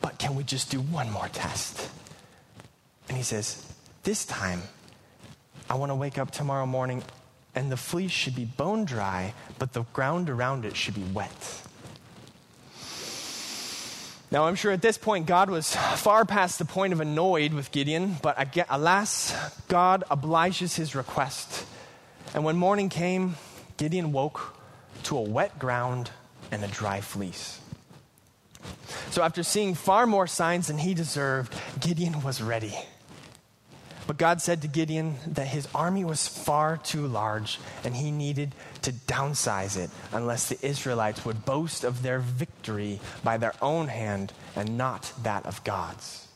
But 0.00 0.18
can 0.18 0.34
we 0.34 0.44
just 0.44 0.70
do 0.70 0.80
one 0.80 1.10
more 1.10 1.28
test? 1.28 1.88
And 3.08 3.16
he 3.16 3.22
says, 3.22 3.64
This 4.02 4.24
time, 4.24 4.62
I 5.70 5.74
want 5.74 5.90
to 5.90 5.96
wake 5.96 6.18
up 6.18 6.30
tomorrow 6.30 6.66
morning 6.66 7.02
and 7.56 7.72
the 7.72 7.76
fleece 7.76 8.12
should 8.12 8.36
be 8.36 8.44
bone 8.44 8.84
dry, 8.84 9.32
but 9.58 9.72
the 9.72 9.82
ground 9.94 10.28
around 10.28 10.66
it 10.66 10.76
should 10.76 10.94
be 10.94 11.02
wet. 11.02 11.62
Now, 14.30 14.44
I'm 14.44 14.56
sure 14.56 14.72
at 14.72 14.82
this 14.82 14.98
point 14.98 15.26
God 15.26 15.48
was 15.48 15.74
far 15.74 16.24
past 16.24 16.58
the 16.58 16.64
point 16.66 16.92
of 16.92 17.00
annoyed 17.00 17.54
with 17.54 17.72
Gideon, 17.72 18.16
but 18.20 18.36
alas, 18.68 19.34
God 19.68 20.04
obliges 20.10 20.76
his 20.76 20.94
request. 20.94 21.64
And 22.34 22.44
when 22.44 22.56
morning 22.56 22.90
came, 22.90 23.36
Gideon 23.78 24.12
woke 24.12 24.54
to 25.04 25.16
a 25.16 25.22
wet 25.22 25.58
ground 25.58 26.10
and 26.50 26.62
a 26.62 26.68
dry 26.68 27.00
fleece. 27.00 27.60
So, 29.10 29.22
after 29.22 29.42
seeing 29.42 29.74
far 29.74 30.06
more 30.06 30.26
signs 30.26 30.66
than 30.66 30.78
he 30.78 30.92
deserved, 30.92 31.54
Gideon 31.80 32.22
was 32.22 32.42
ready. 32.42 32.74
But 34.06 34.18
God 34.18 34.40
said 34.40 34.62
to 34.62 34.68
Gideon 34.68 35.16
that 35.26 35.48
his 35.48 35.66
army 35.74 36.04
was 36.04 36.28
far 36.28 36.76
too 36.76 37.06
large 37.06 37.58
and 37.82 37.96
he 37.96 38.10
needed 38.10 38.54
to 38.82 38.92
downsize 38.92 39.76
it 39.76 39.90
unless 40.12 40.48
the 40.48 40.64
Israelites 40.64 41.24
would 41.24 41.44
boast 41.44 41.82
of 41.82 42.02
their 42.02 42.20
victory 42.20 43.00
by 43.24 43.36
their 43.36 43.54
own 43.60 43.88
hand 43.88 44.32
and 44.54 44.78
not 44.78 45.12
that 45.22 45.44
of 45.44 45.64
God's. 45.64 46.28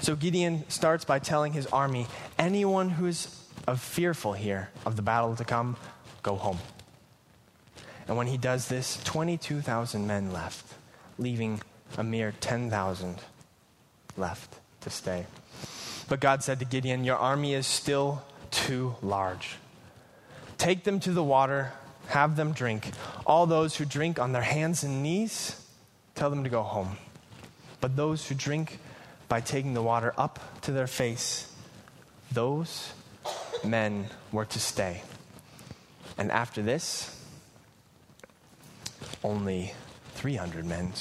So 0.00 0.16
Gideon 0.16 0.64
starts 0.68 1.04
by 1.04 1.18
telling 1.18 1.52
his 1.52 1.66
army 1.66 2.06
anyone 2.38 2.90
who 2.90 3.06
is 3.06 3.40
of 3.66 3.80
fearful 3.80 4.32
here 4.32 4.70
of 4.86 4.96
the 4.96 5.02
battle 5.02 5.36
to 5.36 5.44
come, 5.44 5.76
go 6.22 6.36
home. 6.36 6.58
And 8.06 8.16
when 8.16 8.26
he 8.26 8.36
does 8.36 8.68
this, 8.68 9.02
22,000 9.04 10.06
men 10.06 10.32
left, 10.32 10.74
leaving 11.18 11.60
a 11.96 12.04
mere 12.04 12.34
10,000 12.40 13.18
left 14.16 14.58
to 14.82 14.90
stay. 14.90 15.26
But 16.08 16.20
God 16.20 16.42
said 16.42 16.58
to 16.58 16.64
Gideon, 16.64 17.04
Your 17.04 17.16
army 17.16 17.54
is 17.54 17.66
still 17.66 18.22
too 18.50 18.96
large. 19.02 19.56
Take 20.58 20.84
them 20.84 21.00
to 21.00 21.12
the 21.12 21.24
water, 21.24 21.72
have 22.08 22.36
them 22.36 22.52
drink. 22.52 22.90
All 23.26 23.46
those 23.46 23.76
who 23.76 23.84
drink 23.84 24.18
on 24.18 24.32
their 24.32 24.42
hands 24.42 24.84
and 24.84 25.02
knees, 25.02 25.60
tell 26.14 26.30
them 26.30 26.44
to 26.44 26.50
go 26.50 26.62
home. 26.62 26.96
But 27.80 27.96
those 27.96 28.26
who 28.28 28.34
drink 28.34 28.78
by 29.28 29.40
taking 29.40 29.74
the 29.74 29.82
water 29.82 30.14
up 30.16 30.38
to 30.62 30.72
their 30.72 30.86
face, 30.86 31.52
those 32.32 32.92
men 33.64 34.06
were 34.32 34.44
to 34.44 34.60
stay. 34.60 35.02
And 36.16 36.30
after 36.30 36.62
this, 36.62 37.10
only 39.22 39.72
300 40.14 40.64
men 40.64 40.92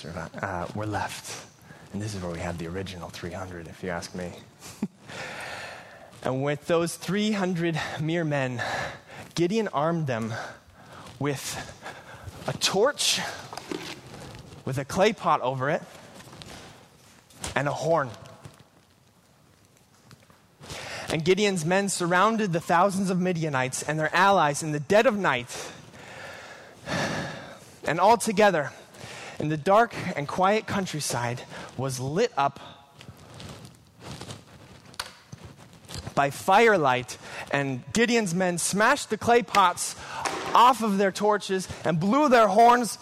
uh, 0.42 0.68
were 0.74 0.86
left. 0.86 1.46
And 1.94 2.02
this 2.02 2.16
is 2.16 2.24
where 2.24 2.32
we 2.32 2.40
have 2.40 2.58
the 2.58 2.66
original 2.66 3.10
300, 3.10 3.68
if 3.68 3.84
you 3.84 3.90
ask 3.90 4.16
me. 4.16 4.32
and 6.24 6.44
with 6.44 6.66
those 6.66 6.96
300 6.96 7.80
mere 8.02 8.26
men, 8.26 8.64
Gideon 9.36 9.68
armed 9.68 10.08
them 10.08 10.34
with 11.20 11.56
a 12.48 12.54
torch, 12.54 13.22
with 14.66 14.80
a 14.80 14.86
clay 14.86 15.14
pot 15.14 15.42
over 15.42 15.70
it, 15.70 15.84
and 17.56 17.68
a 17.68 17.74
horn. 17.74 18.10
And 21.10 21.24
Gideon's 21.24 21.64
men 21.64 21.90
surrounded 21.90 22.54
the 22.54 22.60
thousands 22.60 23.12
of 23.12 23.22
Midianites 23.22 23.84
and 23.84 24.00
their 24.00 24.14
allies 24.16 24.64
in 24.64 24.72
the 24.72 24.80
dead 24.80 25.06
of 25.06 25.16
night. 25.16 25.72
And 27.84 28.00
all 28.00 28.18
together, 28.18 28.72
in 29.40 29.50
the 29.50 29.58
dark 29.58 29.94
and 30.16 30.28
quiet 30.28 30.66
countryside, 30.66 31.44
was 31.78 32.00
lit 32.00 32.32
up 32.38 32.60
by 36.16 36.30
firelight. 36.30 37.18
And 37.52 37.84
Gideon's 37.94 38.34
men 38.34 38.58
smashed 38.58 39.10
the 39.10 39.18
clay 39.18 39.44
pots 39.44 39.96
off 40.54 40.84
of 40.84 40.98
their 40.98 41.12
torches 41.12 41.68
and 41.84 42.00
blew 42.00 42.30
their 42.30 42.48
horns. 42.48 42.98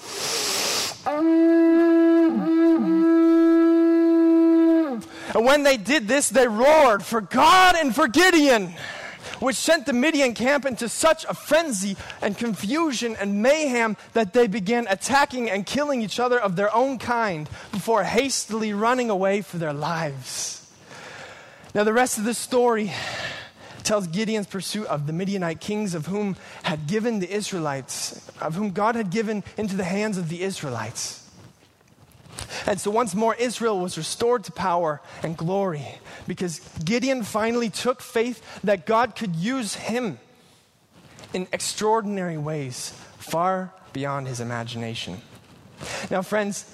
And 5.33 5.45
when 5.45 5.63
they 5.63 5.77
did 5.77 6.07
this, 6.07 6.29
they 6.29 6.47
roared 6.47 7.03
for 7.03 7.21
God 7.21 7.75
and 7.77 7.95
for 7.95 8.07
Gideon, 8.07 8.73
which 9.41 9.55
sent 9.55 9.85
the 9.85 9.93
Midian 9.93 10.33
camp 10.33 10.65
into 10.65 10.87
such 10.87 11.25
a 11.25 11.33
frenzy 11.33 11.97
and 12.21 12.37
confusion 12.37 13.17
and 13.19 13.41
mayhem 13.41 13.97
that 14.13 14.33
they 14.33 14.47
began 14.47 14.85
attacking 14.87 15.49
and 15.49 15.65
killing 15.65 16.01
each 16.01 16.19
other 16.19 16.39
of 16.39 16.55
their 16.55 16.73
own 16.73 16.99
kind 16.99 17.49
before 17.71 18.03
hastily 18.03 18.71
running 18.71 19.09
away 19.09 19.41
for 19.41 19.57
their 19.57 19.73
lives. 19.73 20.71
Now, 21.73 21.83
the 21.83 21.93
rest 21.93 22.17
of 22.17 22.23
the 22.23 22.33
story 22.33 22.91
tells 23.83 24.07
Gideon's 24.07 24.47
pursuit 24.47 24.85
of 24.87 25.07
the 25.07 25.13
Midianite 25.13 25.59
kings 25.59 25.95
of 25.95 26.05
whom 26.05 26.35
had 26.63 26.85
given 26.85 27.19
the 27.19 27.31
Israelites, 27.31 28.29
of 28.39 28.53
whom 28.55 28.71
God 28.71 28.95
had 28.95 29.09
given 29.09 29.43
into 29.57 29.75
the 29.75 29.83
hands 29.83 30.17
of 30.17 30.29
the 30.29 30.43
Israelites. 30.43 31.20
And 32.67 32.79
so 32.79 32.91
once 32.91 33.15
more, 33.15 33.35
Israel 33.35 33.79
was 33.79 33.97
restored 33.97 34.43
to 34.45 34.51
power 34.51 35.01
and 35.23 35.35
glory 35.35 35.85
because 36.27 36.59
Gideon 36.83 37.23
finally 37.23 37.69
took 37.69 38.01
faith 38.01 38.41
that 38.63 38.85
God 38.85 39.15
could 39.15 39.35
use 39.35 39.75
him 39.75 40.19
in 41.33 41.47
extraordinary 41.51 42.37
ways, 42.37 42.93
far 43.17 43.73
beyond 43.93 44.27
his 44.27 44.39
imagination. 44.39 45.21
Now, 46.09 46.21
friends, 46.21 46.65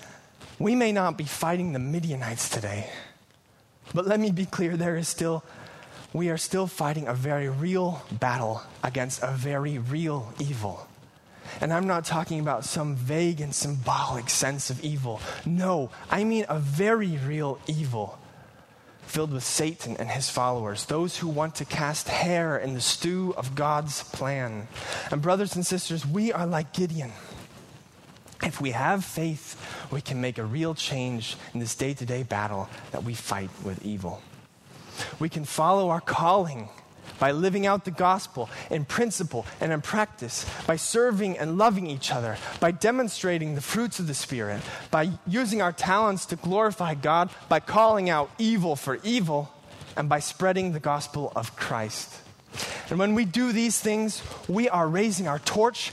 we 0.59 0.75
may 0.75 0.91
not 0.91 1.17
be 1.17 1.23
fighting 1.23 1.73
the 1.73 1.79
Midianites 1.79 2.49
today, 2.49 2.89
but 3.93 4.07
let 4.07 4.19
me 4.19 4.31
be 4.31 4.45
clear 4.45 4.75
there 4.75 4.97
is 4.97 5.07
still, 5.07 5.43
we 6.13 6.29
are 6.29 6.37
still 6.37 6.67
fighting 6.67 7.07
a 7.07 7.13
very 7.13 7.49
real 7.49 8.03
battle 8.11 8.63
against 8.83 9.21
a 9.21 9.31
very 9.31 9.77
real 9.77 10.33
evil. 10.39 10.87
And 11.61 11.73
I'm 11.73 11.87
not 11.87 12.05
talking 12.05 12.39
about 12.39 12.65
some 12.65 12.95
vague 12.95 13.41
and 13.41 13.53
symbolic 13.53 14.29
sense 14.29 14.69
of 14.69 14.83
evil. 14.83 15.21
No, 15.45 15.89
I 16.09 16.23
mean 16.23 16.45
a 16.49 16.59
very 16.59 17.17
real 17.17 17.59
evil 17.67 18.19
filled 19.07 19.31
with 19.31 19.43
Satan 19.43 19.95
and 19.97 20.09
his 20.09 20.29
followers, 20.29 20.85
those 20.85 21.17
who 21.17 21.27
want 21.27 21.55
to 21.55 21.65
cast 21.65 22.09
hair 22.09 22.57
in 22.57 22.73
the 22.73 22.81
stew 22.81 23.33
of 23.37 23.55
God's 23.55 24.03
plan. 24.03 24.67
And, 25.11 25.21
brothers 25.21 25.55
and 25.55 25.65
sisters, 25.65 26.05
we 26.05 26.33
are 26.33 26.45
like 26.45 26.73
Gideon. 26.73 27.13
If 28.43 28.61
we 28.61 28.71
have 28.71 29.03
faith, 29.03 29.59
we 29.91 30.01
can 30.01 30.21
make 30.21 30.37
a 30.37 30.43
real 30.43 30.75
change 30.75 31.37
in 31.53 31.59
this 31.59 31.73
day 31.73 31.93
to 31.95 32.05
day 32.05 32.23
battle 32.23 32.69
that 32.91 33.03
we 33.03 33.13
fight 33.13 33.49
with 33.63 33.83
evil. 33.83 34.21
We 35.19 35.29
can 35.29 35.45
follow 35.45 35.89
our 35.89 36.01
calling 36.01 36.69
by 37.19 37.31
living 37.31 37.65
out 37.65 37.85
the 37.85 37.91
gospel 37.91 38.49
in 38.69 38.85
principle 38.85 39.45
and 39.59 39.71
in 39.71 39.81
practice, 39.81 40.45
by 40.65 40.75
serving 40.75 41.37
and 41.37 41.57
loving 41.57 41.87
each 41.87 42.11
other, 42.11 42.37
by 42.59 42.71
demonstrating 42.71 43.55
the 43.55 43.61
fruits 43.61 43.99
of 43.99 44.07
the 44.07 44.13
Spirit, 44.13 44.61
by 44.91 45.11
using 45.25 45.61
our 45.61 45.71
talents 45.71 46.25
to 46.27 46.35
glorify 46.35 46.93
God, 46.93 47.29
by 47.49 47.59
calling 47.59 48.09
out 48.09 48.29
evil 48.37 48.75
for 48.75 48.99
evil, 49.03 49.53
and 49.95 50.07
by 50.07 50.19
spreading 50.19 50.73
the 50.73 50.79
gospel 50.79 51.31
of 51.35 51.55
Christ. 51.55 52.13
And 52.89 52.99
when 52.99 53.15
we 53.15 53.25
do 53.25 53.51
these 53.51 53.79
things, 53.79 54.21
we 54.47 54.69
are 54.69 54.87
raising 54.87 55.27
our 55.27 55.39
torch 55.39 55.91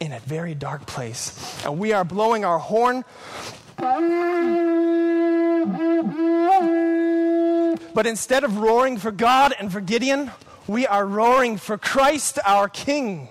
in 0.00 0.12
a 0.12 0.20
very 0.20 0.54
dark 0.54 0.86
place, 0.86 1.64
and 1.64 1.78
we 1.78 1.92
are 1.92 2.04
blowing 2.04 2.44
our 2.44 2.58
horn. 2.58 3.04
But 7.94 8.06
instead 8.06 8.42
of 8.42 8.58
roaring 8.58 8.98
for 8.98 9.12
God 9.12 9.54
and 9.58 9.72
for 9.72 9.80
Gideon, 9.80 10.32
we 10.66 10.86
are 10.86 11.06
roaring 11.06 11.56
for 11.56 11.78
Christ 11.78 12.40
our 12.44 12.68
King. 12.68 13.28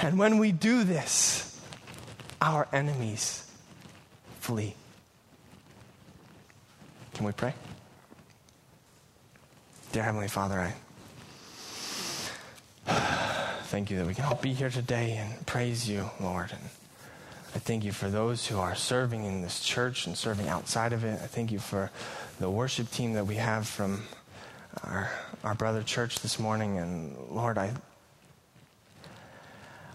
And 0.00 0.18
when 0.18 0.38
we 0.38 0.52
do 0.52 0.84
this, 0.84 1.60
our 2.40 2.68
enemies 2.72 3.50
flee. 4.38 4.76
Can 7.14 7.26
we 7.26 7.32
pray? 7.32 7.54
Dear 9.92 10.04
Heavenly 10.04 10.28
Father, 10.28 10.60
I 10.60 10.74
thank 13.64 13.90
you 13.90 13.98
that 13.98 14.06
we 14.06 14.14
can 14.14 14.24
all 14.24 14.36
be 14.36 14.52
here 14.52 14.70
today 14.70 15.16
and 15.16 15.44
praise 15.46 15.88
you, 15.88 16.08
Lord. 16.20 16.52
And 16.52 16.62
I 17.54 17.58
thank 17.58 17.84
you 17.84 17.92
for 17.92 18.08
those 18.08 18.46
who 18.46 18.58
are 18.58 18.74
serving 18.74 19.24
in 19.24 19.42
this 19.42 19.60
church 19.60 20.06
and 20.06 20.16
serving 20.16 20.48
outside 20.48 20.94
of 20.94 21.04
it. 21.04 21.20
I 21.22 21.26
thank 21.26 21.52
you 21.52 21.58
for 21.58 21.90
the 22.40 22.48
worship 22.48 22.90
team 22.90 23.12
that 23.12 23.26
we 23.26 23.34
have 23.34 23.68
from 23.68 24.04
our, 24.84 25.10
our 25.44 25.54
brother 25.54 25.82
church 25.82 26.20
this 26.20 26.38
morning. 26.38 26.78
And 26.78 27.14
Lord, 27.30 27.58
I, 27.58 27.72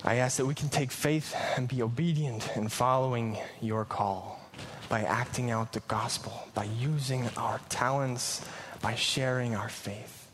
I 0.03 0.15
ask 0.15 0.37
that 0.37 0.45
we 0.45 0.53
can 0.53 0.69
take 0.69 0.91
faith 0.91 1.35
and 1.55 1.67
be 1.67 1.81
obedient 1.81 2.47
in 2.55 2.69
following 2.69 3.39
your 3.59 3.85
call 3.85 4.39
by 4.87 5.01
acting 5.01 5.49
out 5.49 5.73
the 5.73 5.81
gospel, 5.81 6.47
by 6.53 6.65
using 6.65 7.27
our 7.37 7.59
talents, 7.69 8.45
by 8.81 8.93
sharing 8.93 9.55
our 9.55 9.69
faith. 9.69 10.29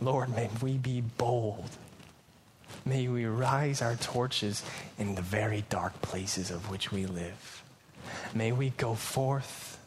Lord, 0.00 0.34
may 0.34 0.48
we 0.62 0.78
be 0.78 1.02
bold. 1.02 1.68
May 2.84 3.08
we 3.08 3.24
rise 3.26 3.82
our 3.82 3.96
torches 3.96 4.62
in 4.98 5.14
the 5.14 5.22
very 5.22 5.64
dark 5.68 6.00
places 6.02 6.50
of 6.50 6.70
which 6.70 6.90
we 6.90 7.06
live. 7.06 7.62
May 8.34 8.52
we 8.52 8.70
go 8.70 8.94
forth 8.94 9.78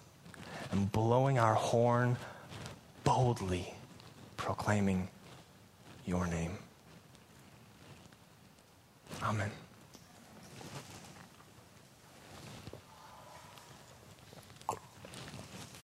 and 0.71 0.91
blowing 0.91 1.39
our 1.39 1.55
horn 1.55 2.17
boldly, 3.03 3.73
proclaiming 4.37 5.07
your 6.05 6.27
name. 6.27 6.57
Amen. 9.21 9.51